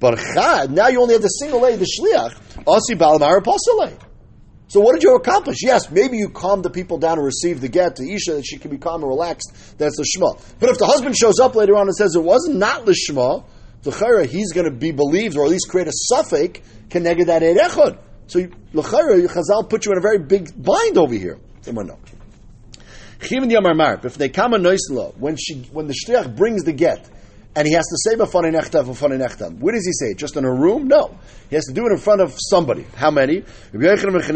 But 0.00 0.18
chad, 0.18 0.70
now 0.72 0.88
you 0.88 1.02
only 1.02 1.12
have 1.12 1.22
the 1.22 1.28
single 1.28 1.64
A, 1.64 1.76
the 1.76 1.84
shliach, 1.84 2.34
asi 2.66 2.94
balamar 2.94 3.38
apostle. 3.38 3.90
So 4.68 4.80
what 4.80 4.94
did 4.94 5.02
you 5.02 5.14
accomplish? 5.14 5.58
Yes, 5.62 5.90
maybe 5.90 6.16
you 6.16 6.30
calmed 6.30 6.64
the 6.64 6.70
people 6.70 6.98
down 6.98 7.18
and 7.18 7.24
received 7.24 7.60
the 7.60 7.68
get 7.68 7.96
to 7.96 8.02
Isha 8.02 8.32
that 8.32 8.46
she 8.46 8.58
can 8.58 8.70
be 8.70 8.78
calm 8.78 9.02
and 9.02 9.08
relaxed. 9.08 9.52
That's 9.78 9.96
the 9.96 10.04
shema. 10.04 10.32
But 10.58 10.70
if 10.70 10.78
the 10.78 10.86
husband 10.86 11.16
shows 11.16 11.38
up 11.38 11.54
later 11.54 11.76
on 11.76 11.86
and 11.86 11.94
says 11.94 12.16
it 12.16 12.22
wasn't 12.22 12.56
not 12.56 12.86
the 12.86 12.94
shema, 13.84 13.96
the 13.96 14.04
chayra 14.04 14.26
he's 14.26 14.52
going 14.52 14.64
to 14.64 14.70
be 14.70 14.92
believed 14.92 15.36
or 15.36 15.44
at 15.44 15.50
least 15.50 15.68
create 15.68 15.88
a 15.88 15.92
suffix 15.92 16.60
connected 16.90 17.26
that 17.28 17.42
echad. 17.42 17.98
So 18.26 18.40
l'chayra 18.72 19.26
Chazal 19.28 19.68
put 19.68 19.84
you 19.84 19.92
in 19.92 19.98
a 19.98 20.00
very 20.00 20.18
big 20.18 20.50
bind 20.56 20.98
over 20.98 21.14
here. 21.14 21.38
Someone 21.62 21.86
know. 21.86 21.98
If 23.20 24.18
they 24.18 24.28
come 24.28 24.52
a 24.52 24.58
when 25.18 25.36
she 25.36 25.62
when 25.72 25.86
the 25.86 25.94
shliach 25.94 26.36
brings 26.36 26.64
the 26.64 26.72
get 26.72 27.08
and 27.56 27.66
he 27.66 27.72
has 27.74 27.86
to 27.86 27.96
say 27.96 28.16
b'fanei 28.16 28.52
nechtam 28.52 28.84
b'fanei 28.84 29.18
nechtam. 29.26 29.60
Where 29.60 29.72
does 29.72 29.86
he 29.86 29.92
say? 29.92 30.14
Just 30.14 30.36
in 30.36 30.44
a 30.44 30.52
room? 30.52 30.88
No. 30.88 31.16
He 31.48 31.56
has 31.56 31.64
to 31.66 31.72
do 31.72 31.86
it 31.86 31.92
in 31.92 31.98
front 31.98 32.20
of 32.20 32.36
somebody. 32.36 32.84
How 32.96 33.10
many? 33.10 33.34
He 33.36 33.78
has 33.86 34.02
to 34.02 34.10
have 34.10 34.26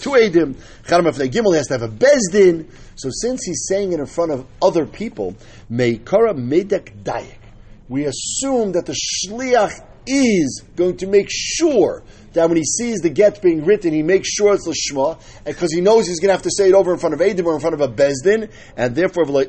two 0.00 0.10
edim. 0.10 0.56
Gimel, 0.84 1.52
he 1.52 1.56
has 1.56 1.66
to 1.68 1.78
have 1.78 1.82
a 1.82 1.88
bezdin. 1.88 2.66
So 2.96 3.10
since 3.12 3.44
he's 3.44 3.66
saying 3.68 3.92
it 3.92 4.00
in 4.00 4.06
front 4.06 4.32
of 4.32 4.46
other 4.62 4.86
people, 4.86 5.36
meikara 5.70 6.34
medek 6.34 7.02
dayak. 7.04 7.45
We 7.88 8.04
assume 8.04 8.72
that 8.72 8.86
the 8.86 8.94
shliach 8.94 9.84
is 10.06 10.62
going 10.76 10.96
to 10.98 11.06
make 11.06 11.28
sure 11.30 12.02
that 12.32 12.48
when 12.48 12.56
he 12.56 12.64
sees 12.64 13.00
the 13.00 13.08
get 13.08 13.40
being 13.40 13.64
written, 13.64 13.92
he 13.92 14.02
makes 14.02 14.28
sure 14.28 14.54
it's 14.54 14.68
lishma, 14.68 15.18
because 15.44 15.72
he 15.72 15.80
knows 15.80 16.06
he's 16.06 16.20
going 16.20 16.28
to 16.28 16.34
have 16.34 16.42
to 16.42 16.50
say 16.50 16.68
it 16.68 16.74
over 16.74 16.92
in 16.92 16.98
front 16.98 17.14
of 17.14 17.20
Edim 17.20 17.46
or 17.46 17.54
in 17.54 17.60
front 17.60 17.74
of 17.74 17.80
a 17.80 17.88
bezdin, 17.88 18.50
and 18.76 18.94
therefore, 18.94 19.24
we 19.24 19.46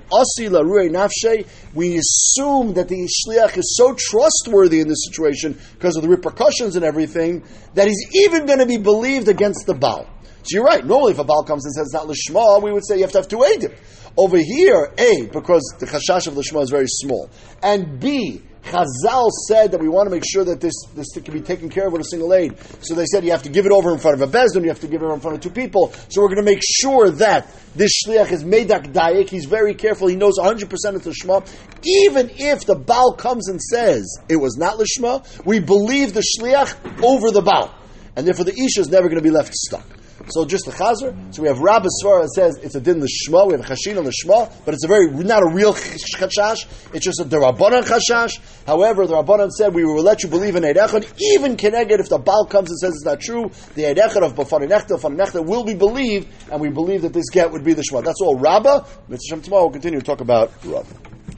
assume 1.97 2.73
that 2.73 2.87
the 2.87 3.09
shliach 3.27 3.57
is 3.57 3.75
so 3.75 3.93
trustworthy 3.93 4.79
in 4.79 4.87
this 4.87 5.03
situation 5.05 5.59
because 5.73 5.97
of 5.97 6.01
the 6.01 6.07
repercussions 6.07 6.75
and 6.75 6.85
everything 6.85 7.43
that 7.73 7.87
he's 7.87 8.07
even 8.25 8.45
going 8.45 8.59
to 8.59 8.65
be 8.65 8.77
believed 8.77 9.27
against 9.27 9.65
the 9.67 9.73
Baal. 9.73 10.07
So 10.43 10.55
you're 10.55 10.63
right. 10.63 10.85
Normally, 10.85 11.11
if 11.11 11.19
a 11.19 11.25
Baal 11.25 11.43
comes 11.43 11.65
and 11.65 11.73
says 11.73 11.87
it's 11.87 11.93
not 11.93 12.07
lishma, 12.07 12.63
we 12.63 12.71
would 12.71 12.85
say 12.87 12.95
you 12.95 13.01
have 13.01 13.11
to 13.11 13.17
have 13.17 13.27
two 13.27 13.39
Edim. 13.39 13.75
Over 14.17 14.37
here, 14.37 14.91
A, 14.97 15.27
because 15.31 15.75
the 15.79 15.85
chashash 15.85 16.27
of 16.27 16.33
lishma 16.33 16.63
is 16.63 16.71
very 16.71 16.87
small, 16.87 17.29
and 17.61 17.99
B, 17.99 18.41
Chazal 18.67 19.29
said 19.47 19.71
that 19.71 19.79
we 19.79 19.87
want 19.87 20.07
to 20.07 20.13
make 20.13 20.25
sure 20.25 20.43
that 20.43 20.59
this, 20.59 20.73
this 20.93 21.07
can 21.13 21.33
be 21.33 21.41
taken 21.41 21.69
care 21.69 21.87
of 21.87 21.93
with 21.93 22.01
a 22.01 22.05
single 22.05 22.33
aid. 22.33 22.57
So 22.81 22.95
they 22.95 23.05
said 23.05 23.23
you 23.23 23.31
have 23.31 23.43
to 23.43 23.49
give 23.49 23.65
it 23.65 23.71
over 23.71 23.93
in 23.93 23.99
front 23.99 24.21
of 24.21 24.27
a 24.27 24.37
bezdin, 24.37 24.63
you 24.63 24.69
have 24.69 24.81
to 24.81 24.87
give 24.87 25.01
it 25.01 25.05
over 25.05 25.13
in 25.13 25.21
front 25.21 25.37
of 25.37 25.41
two 25.41 25.49
people. 25.49 25.93
So 26.09 26.21
we're 26.21 26.27
going 26.27 26.43
to 26.45 26.51
make 26.51 26.61
sure 26.61 27.09
that 27.11 27.47
this 27.75 28.03
shliach 28.03 28.31
is 28.31 28.43
medak 28.43 28.91
dayik. 28.91 29.29
He's 29.29 29.45
very 29.45 29.73
careful. 29.73 30.07
He 30.07 30.15
knows 30.15 30.37
100% 30.37 30.63
it's 30.63 31.07
lishma. 31.07 31.47
Even 31.83 32.29
if 32.35 32.65
the 32.65 32.75
Baal 32.75 33.13
comes 33.13 33.47
and 33.47 33.61
says 33.61 34.17
it 34.27 34.37
was 34.37 34.57
not 34.57 34.77
lishma, 34.77 35.45
we 35.45 35.59
believe 35.59 36.13
the 36.13 36.23
shliach 36.37 37.03
over 37.03 37.31
the 37.31 37.41
Baal. 37.41 37.73
And 38.15 38.27
therefore 38.27 38.45
the 38.45 38.53
Isha 38.53 38.81
is 38.81 38.89
never 38.89 39.07
going 39.07 39.21
to 39.21 39.23
be 39.23 39.31
left 39.31 39.53
stuck. 39.53 39.85
So 40.29 40.45
just 40.45 40.65
the 40.65 40.71
chazer. 40.71 41.15
So 41.33 41.41
we 41.41 41.47
have 41.47 41.59
Rabbi 41.59 41.87
Svara 42.03 42.23
that 42.23 42.31
says 42.35 42.57
it's 42.57 42.75
a 42.75 42.81
din 42.81 42.99
l'shma. 43.01 43.47
We 43.47 43.53
have 43.53 43.61
a 43.61 43.73
chashin 43.73 43.97
on 43.97 44.03
the 44.03 44.11
shma, 44.11 44.51
but 44.65 44.73
it's 44.73 44.83
a 44.83 44.87
very 44.87 45.09
not 45.09 45.43
a 45.43 45.47
real 45.53 45.73
chashash. 45.73 46.67
It's 46.93 47.05
just 47.05 47.19
a 47.19 47.25
derabanan 47.25 47.83
chashash. 47.83 48.39
However, 48.65 49.07
the 49.07 49.15
rabbanan 49.15 49.51
said 49.51 49.73
we 49.73 49.85
will 49.85 50.03
let 50.03 50.23
you 50.23 50.29
believe 50.29 50.55
in 50.55 50.65
Eid 50.65 50.77
even 50.77 51.55
keneged 51.55 51.99
if 51.99 52.09
the 52.09 52.17
Baal 52.17 52.45
comes 52.45 52.69
and 52.69 52.77
says 52.79 52.93
it's 52.95 53.05
not 53.05 53.21
true. 53.21 53.49
The 53.75 53.87
Eid 53.87 53.99
of 53.99 54.35
Bafani 54.35 54.67
Nechta, 54.67 55.45
will 55.45 55.63
be 55.63 55.73
believed, 55.73 56.27
and 56.51 56.59
we 56.59 56.69
believe 56.69 57.03
that 57.03 57.13
this 57.13 57.29
get 57.29 57.51
would 57.51 57.63
be 57.63 57.73
the 57.73 57.83
shma. 57.83 58.03
That's 58.03 58.21
all. 58.21 58.37
Rabba. 58.37 58.85
Mitzvah 59.07 59.41
tomorrow 59.41 59.63
we'll 59.63 59.71
continue 59.71 59.99
to 59.99 60.05
talk 60.05 60.21
about 60.21 60.51
Rabba. 60.65 61.06